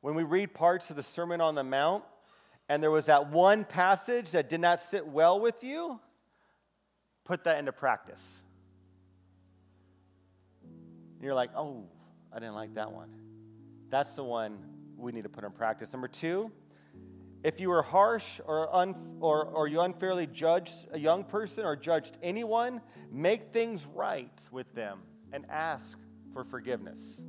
when 0.00 0.14
we 0.14 0.22
read 0.22 0.54
parts 0.54 0.90
of 0.90 0.96
the 0.96 1.02
Sermon 1.02 1.40
on 1.40 1.54
the 1.54 1.64
Mount, 1.64 2.04
and 2.68 2.82
there 2.82 2.90
was 2.90 3.06
that 3.06 3.30
one 3.30 3.64
passage 3.64 4.30
that 4.30 4.48
did 4.48 4.60
not 4.60 4.80
sit 4.80 5.06
well 5.06 5.40
with 5.40 5.62
you, 5.64 6.00
put 7.24 7.44
that 7.44 7.58
into 7.58 7.72
practice. 7.72 8.42
You're 11.20 11.34
like, 11.34 11.50
oh, 11.56 11.84
I 12.32 12.38
didn't 12.38 12.54
like 12.54 12.74
that 12.74 12.92
one. 12.92 13.10
That's 13.90 14.14
the 14.14 14.24
one 14.24 14.58
we 14.96 15.12
need 15.12 15.24
to 15.24 15.28
put 15.28 15.44
in 15.44 15.50
practice. 15.50 15.92
Number 15.92 16.08
two, 16.08 16.50
if 17.42 17.58
you 17.58 17.70
were 17.70 17.82
harsh 17.82 18.40
or, 18.46 18.74
un- 18.74 19.16
or, 19.20 19.44
or 19.44 19.66
you 19.66 19.80
unfairly 19.80 20.26
judged 20.26 20.86
a 20.92 20.98
young 20.98 21.24
person 21.24 21.64
or 21.64 21.74
judged 21.74 22.18
anyone, 22.22 22.80
make 23.10 23.52
things 23.52 23.86
right 23.94 24.40
with 24.52 24.72
them 24.74 25.00
and 25.32 25.44
ask 25.50 25.98
for 26.32 26.44
forgiveness. 26.44 27.22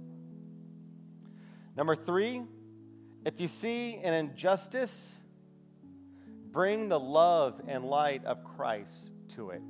Number 1.76 1.96
three, 1.96 2.44
if 3.26 3.40
you 3.40 3.48
see 3.48 3.98
an 3.98 4.14
injustice, 4.14 5.16
bring 6.52 6.90
the 6.90 7.00
love 7.00 7.62
and 7.68 7.86
light 7.86 8.26
of 8.26 8.44
Christ 8.44 9.14
to 9.30 9.52
it. 9.52 9.62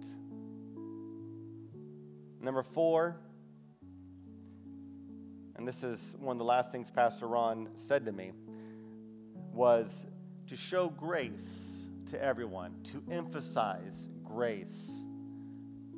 Number 2.40 2.64
four, 2.64 3.18
and 5.56 5.68
this 5.68 5.84
is 5.84 6.16
one 6.20 6.36
of 6.36 6.40
the 6.40 6.46
last 6.46 6.72
things 6.72 6.90
Pastor 6.90 7.28
Ron 7.28 7.70
said 7.76 8.06
to 8.06 8.12
me, 8.12 8.32
was 9.54 10.08
to 10.48 10.56
show 10.56 10.90
grace 10.90 11.88
to 12.08 12.24
everyone, 12.24 12.74
to 12.86 13.04
emphasize 13.12 14.08
grace. 14.24 15.02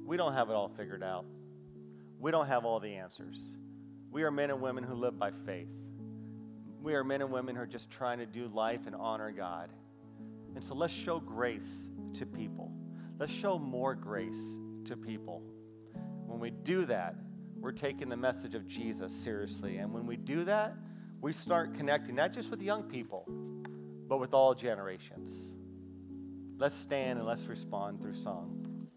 We 0.05 0.17
don't 0.17 0.33
have 0.33 0.49
it 0.49 0.53
all 0.53 0.69
figured 0.69 1.03
out. 1.03 1.25
We 2.19 2.31
don't 2.31 2.47
have 2.47 2.65
all 2.65 2.79
the 2.79 2.95
answers. 2.95 3.57
We 4.11 4.23
are 4.23 4.31
men 4.31 4.49
and 4.49 4.61
women 4.61 4.83
who 4.83 4.95
live 4.95 5.17
by 5.17 5.31
faith. 5.45 5.69
We 6.83 6.95
are 6.95 7.03
men 7.05 7.21
and 7.21 7.31
women 7.31 7.55
who 7.55 7.61
are 7.61 7.65
just 7.65 7.89
trying 7.89 8.17
to 8.17 8.25
do 8.25 8.49
life 8.49 8.87
and 8.87 8.95
honor 8.95 9.31
God. 9.31 9.69
And 10.53 10.61
so 10.61 10.75
let's 10.75 10.91
show 10.91 11.17
grace 11.17 11.85
to 12.15 12.25
people. 12.25 12.73
Let's 13.17 13.31
show 13.31 13.57
more 13.57 13.95
grace 13.95 14.59
to 14.83 14.97
people. 14.97 15.41
When 16.25 16.41
we 16.41 16.49
do 16.49 16.83
that, 16.85 17.15
we're 17.57 17.71
taking 17.71 18.09
the 18.09 18.17
message 18.17 18.53
of 18.53 18.67
Jesus 18.67 19.13
seriously. 19.13 19.77
And 19.77 19.93
when 19.93 20.05
we 20.05 20.17
do 20.17 20.43
that, 20.43 20.75
we 21.21 21.31
start 21.31 21.73
connecting 21.73 22.15
not 22.15 22.33
just 22.33 22.51
with 22.51 22.61
young 22.61 22.83
people, 22.83 23.29
but 24.09 24.17
with 24.19 24.33
all 24.33 24.53
generations. 24.53 25.55
Let's 26.57 26.75
stand 26.75 27.17
and 27.17 27.25
let's 27.25 27.45
respond 27.45 28.01
through 28.01 28.15
song. 28.15 28.62